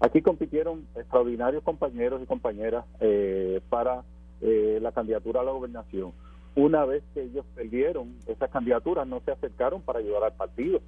Aquí 0.00 0.20
compitieron 0.20 0.86
extraordinarios 0.96 1.62
compañeros 1.62 2.20
y 2.22 2.26
compañeras 2.26 2.84
eh, 3.00 3.60
para 3.68 4.02
eh, 4.40 4.80
la 4.82 4.90
candidatura 4.90 5.40
a 5.40 5.44
la 5.44 5.52
gobernación 5.52 6.12
una 6.54 6.84
vez 6.84 7.02
que 7.14 7.22
ellos 7.22 7.46
perdieron 7.54 8.16
esas 8.26 8.50
candidaturas, 8.50 9.06
no 9.06 9.20
se 9.20 9.30
acercaron 9.30 9.80
para 9.80 10.00
ayudar 10.00 10.24
al 10.24 10.34
partido. 10.34 10.80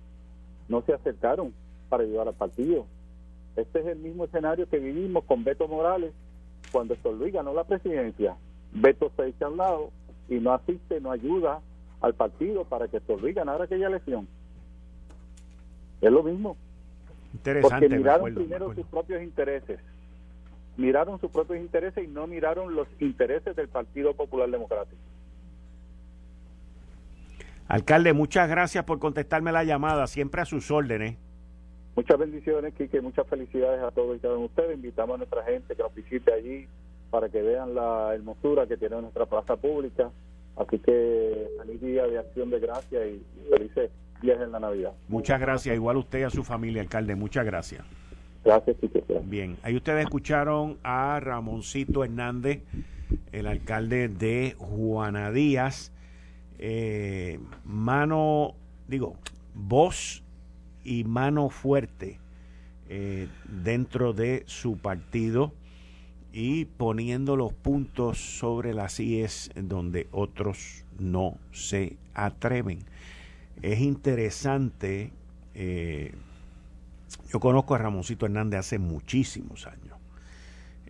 No 0.68 0.82
se 0.82 0.92
acercaron 0.92 1.54
para 1.88 2.04
ayudar 2.04 2.28
al 2.28 2.34
partido. 2.34 2.86
Este 3.56 3.80
es 3.80 3.86
el 3.86 3.98
mismo 3.98 4.24
escenario 4.24 4.68
que 4.68 4.78
vivimos 4.78 5.24
con 5.24 5.44
Beto 5.44 5.66
Morales 5.68 6.12
cuando 6.70 6.96
Luis 7.18 7.32
ganó 7.32 7.54
la 7.54 7.64
presidencia. 7.64 8.36
Beto 8.72 9.10
se 9.16 9.28
echa 9.28 9.46
al 9.46 9.56
lado 9.56 9.90
y 10.28 10.36
no 10.36 10.52
asiste, 10.52 11.00
no 11.00 11.10
ayuda 11.10 11.60
al 12.00 12.14
partido 12.14 12.64
para 12.64 12.88
que 12.88 13.00
Luis 13.20 13.34
ganara 13.34 13.64
aquella 13.64 13.86
elección. 13.86 14.28
Es 16.00 16.12
lo 16.12 16.22
mismo. 16.22 16.56
Interesante. 17.32 17.86
Porque 17.86 17.96
miraron 17.96 18.34
primero 18.34 18.74
sus 18.74 18.86
propios 18.86 19.22
intereses. 19.22 19.80
Miraron 20.76 21.20
sus 21.20 21.30
propios 21.30 21.60
intereses 21.60 22.04
y 22.04 22.08
no 22.08 22.26
miraron 22.26 22.74
los 22.74 22.88
intereses 23.00 23.54
del 23.56 23.68
Partido 23.68 24.14
Popular 24.14 24.50
Democrático. 24.50 25.00
Alcalde, 27.68 28.12
muchas 28.12 28.48
gracias 28.48 28.84
por 28.84 28.98
contestarme 28.98 29.50
la 29.52 29.64
llamada, 29.64 30.06
siempre 30.06 30.42
a 30.42 30.44
sus 30.44 30.70
órdenes. 30.70 31.16
Muchas 31.96 32.18
bendiciones, 32.18 32.74
Kike, 32.74 33.00
muchas 33.00 33.26
felicidades 33.28 33.82
a 33.82 33.90
todos 33.92 34.16
y 34.16 34.18
cada 34.18 34.34
uno 34.34 34.42
de 34.42 34.46
ustedes. 34.48 34.76
Invitamos 34.76 35.14
a 35.14 35.18
nuestra 35.18 35.44
gente 35.44 35.74
que 35.76 35.82
nos 35.82 35.94
visite 35.94 36.32
allí 36.32 36.68
para 37.14 37.28
que 37.28 37.40
vean 37.40 37.76
la 37.76 38.12
hermosura 38.12 38.66
que 38.66 38.76
tiene 38.76 39.00
nuestra 39.00 39.24
plaza 39.24 39.54
pública. 39.54 40.10
Así 40.56 40.80
que 40.80 41.46
feliz 41.60 41.80
día 41.80 42.08
de 42.08 42.18
acción 42.18 42.50
de 42.50 42.58
gracia 42.58 43.06
y, 43.06 43.24
felices 43.48 43.92
días 44.20 44.40
en 44.40 44.50
la 44.50 44.58
Navidad. 44.58 44.94
Muchas 45.06 45.40
gracias, 45.40 45.76
igual 45.76 45.98
usted 45.98 46.18
y 46.18 46.22
a 46.24 46.30
su 46.30 46.42
familia, 46.42 46.82
alcalde, 46.82 47.14
muchas 47.14 47.46
gracias. 47.46 47.84
Gracias, 48.44 48.76
Kike. 48.80 49.04
Bien, 49.26 49.56
ahí 49.62 49.76
ustedes 49.76 50.02
escucharon 50.02 50.76
a 50.82 51.20
Ramoncito 51.20 52.02
Hernández, 52.02 52.64
el 53.30 53.46
alcalde 53.46 54.08
de 54.08 54.56
Juana 54.58 55.30
Díaz. 55.30 55.92
Eh, 56.58 57.38
mano, 57.64 58.56
digo, 58.88 59.14
voz 59.54 60.24
y 60.82 61.04
mano 61.04 61.48
fuerte 61.48 62.18
eh, 62.88 63.28
dentro 63.62 64.12
de 64.14 64.42
su 64.46 64.78
partido 64.78 65.52
y 66.36 66.64
poniendo 66.64 67.36
los 67.36 67.52
puntos 67.52 68.18
sobre 68.18 68.74
las 68.74 68.98
IES 68.98 69.52
donde 69.54 70.08
otros 70.10 70.84
no 70.98 71.38
se 71.52 71.96
atreven. 72.12 72.80
Es 73.62 73.78
interesante, 73.78 75.12
eh, 75.54 76.12
yo 77.32 77.38
conozco 77.38 77.76
a 77.76 77.78
Ramoncito 77.78 78.26
Hernández 78.26 78.58
hace 78.58 78.78
muchísimos 78.80 79.68
años 79.68 79.96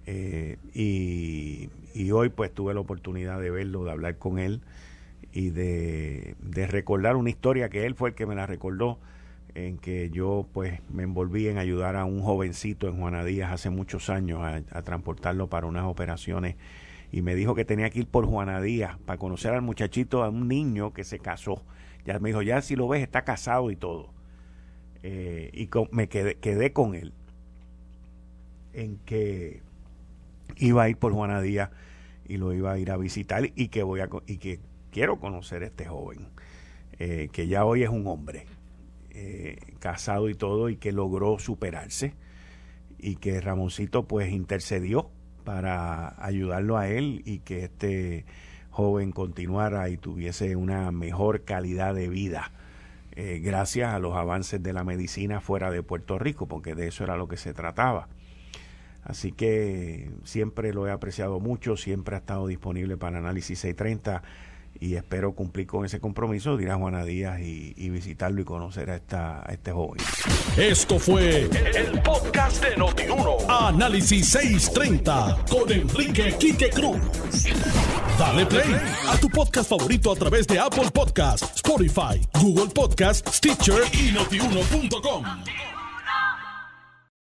y, 0.06 1.68
y, 1.94 2.10
hoy 2.10 2.28
pues 2.30 2.52
tuve 2.52 2.74
la 2.74 2.80
oportunidad 2.80 3.40
de 3.40 3.50
verlo, 3.50 3.84
de 3.84 3.90
hablar 3.90 4.18
con 4.18 4.38
él 4.38 4.62
y 5.34 5.50
de, 5.50 6.36
recordar 6.68 7.16
una 7.16 7.28
historia 7.28 7.68
que 7.68 7.84
él 7.84 7.94
fue 7.94 8.10
el 8.10 8.14
que 8.14 8.24
me 8.24 8.34
la 8.36 8.46
recordó 8.46 8.98
en 9.54 9.78
que 9.78 10.10
yo 10.10 10.46
pues 10.52 10.80
me 10.90 11.04
envolví 11.04 11.48
en 11.48 11.58
ayudar 11.58 11.96
a 11.96 12.04
un 12.04 12.22
jovencito 12.22 12.88
en 12.88 12.98
Juana 12.98 13.24
Díaz 13.24 13.52
hace 13.52 13.70
muchos 13.70 14.10
años 14.10 14.40
a, 14.42 14.82
transportarlo 14.82 15.48
para 15.48 15.66
unas 15.66 15.84
operaciones 15.84 16.56
y 17.12 17.22
me 17.22 17.34
dijo 17.34 17.54
que 17.54 17.64
tenía 17.64 17.90
que 17.90 18.00
ir 18.00 18.08
por 18.08 18.26
Juana 18.26 18.60
Díaz 18.60 18.98
para 19.06 19.18
conocer 19.18 19.52
al 19.52 19.62
muchachito, 19.62 20.24
a 20.24 20.28
un 20.30 20.48
niño 20.48 20.92
que 20.92 21.04
se 21.04 21.20
casó. 21.20 21.62
Ya 22.04 22.18
me 22.18 22.30
dijo, 22.30 22.42
ya 22.42 22.60
si 22.60 22.74
lo 22.74 22.88
ves 22.88 23.02
está 23.02 23.22
casado 23.22 23.70
y 23.70 23.76
todo. 23.76 24.12
Eh, 25.04 25.50
y 25.52 25.68
me 25.92 26.08
quedé, 26.08 26.34
quedé 26.36 26.72
con 26.72 26.94
él 26.94 27.12
en 28.72 28.96
que 28.98 29.62
iba 30.56 30.82
a 30.82 30.88
ir 30.88 30.96
por 30.96 31.12
Juana 31.12 31.40
Díaz 31.40 31.70
y 32.26 32.36
lo 32.36 32.52
iba 32.52 32.72
a 32.72 32.78
ir 32.78 32.90
a 32.90 32.96
visitar 32.96 33.50
y 33.54 33.68
que 33.68 33.82
voy 33.82 34.00
a 34.00 34.08
y 34.26 34.38
que 34.38 34.60
quiero 34.90 35.18
conocer 35.18 35.62
a 35.62 35.66
este 35.66 35.84
joven, 35.84 36.28
eh, 36.98 37.28
que 37.32 37.46
ya 37.46 37.64
hoy 37.64 37.82
es 37.82 37.90
un 37.90 38.06
hombre, 38.06 38.46
eh, 39.14 39.58
casado 39.78 40.28
y 40.28 40.34
todo, 40.34 40.68
y 40.68 40.76
que 40.76 40.92
logró 40.92 41.38
superarse, 41.38 42.14
y 42.98 43.16
que 43.16 43.40
Ramoncito 43.40 44.08
pues 44.08 44.32
intercedió 44.32 45.10
para 45.44 46.14
ayudarlo 46.24 46.78
a 46.78 46.88
él 46.88 47.22
y 47.24 47.40
que 47.40 47.64
este 47.64 48.24
joven 48.70 49.12
continuara 49.12 49.88
y 49.88 49.96
tuviese 49.98 50.56
una 50.56 50.90
mejor 50.90 51.44
calidad 51.44 51.94
de 51.94 52.08
vida. 52.08 52.50
Eh, 53.12 53.40
gracias 53.44 53.94
a 53.94 54.00
los 54.00 54.16
avances 54.16 54.60
de 54.60 54.72
la 54.72 54.82
medicina 54.82 55.40
fuera 55.40 55.70
de 55.70 55.84
Puerto 55.84 56.18
Rico, 56.18 56.48
porque 56.48 56.74
de 56.74 56.88
eso 56.88 57.04
era 57.04 57.16
lo 57.16 57.28
que 57.28 57.36
se 57.36 57.54
trataba. 57.54 58.08
Así 59.04 59.30
que 59.30 60.10
siempre 60.24 60.72
lo 60.72 60.88
he 60.88 60.90
apreciado 60.90 61.38
mucho, 61.38 61.76
siempre 61.76 62.16
ha 62.16 62.18
estado 62.18 62.48
disponible 62.48 62.96
para 62.96 63.18
Análisis 63.18 63.60
630 63.60 64.22
y 64.80 64.96
espero 64.96 65.34
cumplir 65.34 65.66
con 65.66 65.84
ese 65.84 66.00
compromiso 66.00 66.56
de 66.56 66.64
ir 66.64 66.70
a 66.70 66.76
Juana 66.76 67.04
Díaz 67.04 67.40
y, 67.40 67.90
visitarlo 67.90 68.40
y 68.40 68.44
conocer 68.44 68.90
a, 68.90 68.96
esta, 68.96 69.48
a 69.48 69.52
este 69.52 69.72
joven. 69.72 70.02
Esto 70.56 70.98
fue 70.98 71.42
el, 71.42 72.02
podcast 72.02 72.62
de 72.64 72.76
Notiuno. 72.76 73.36
Análisis 73.48 74.28
630 74.30 75.44
con 75.48 75.70
Enrique 75.70 76.34
Quique 76.38 76.70
Cruz. 76.70 76.98
Dale 78.18 78.46
play 78.46 78.76
a 79.08 79.16
tu 79.18 79.28
podcast 79.28 79.70
favorito 79.70 80.12
a 80.12 80.16
través 80.16 80.46
de 80.46 80.58
Apple 80.58 80.90
Podcasts, 80.92 81.52
Spotify, 81.56 82.20
Google 82.40 82.72
Podcasts, 82.72 83.36
Stitcher 83.36 83.82
y 83.92 84.12
notiuno.com. 84.12 85.24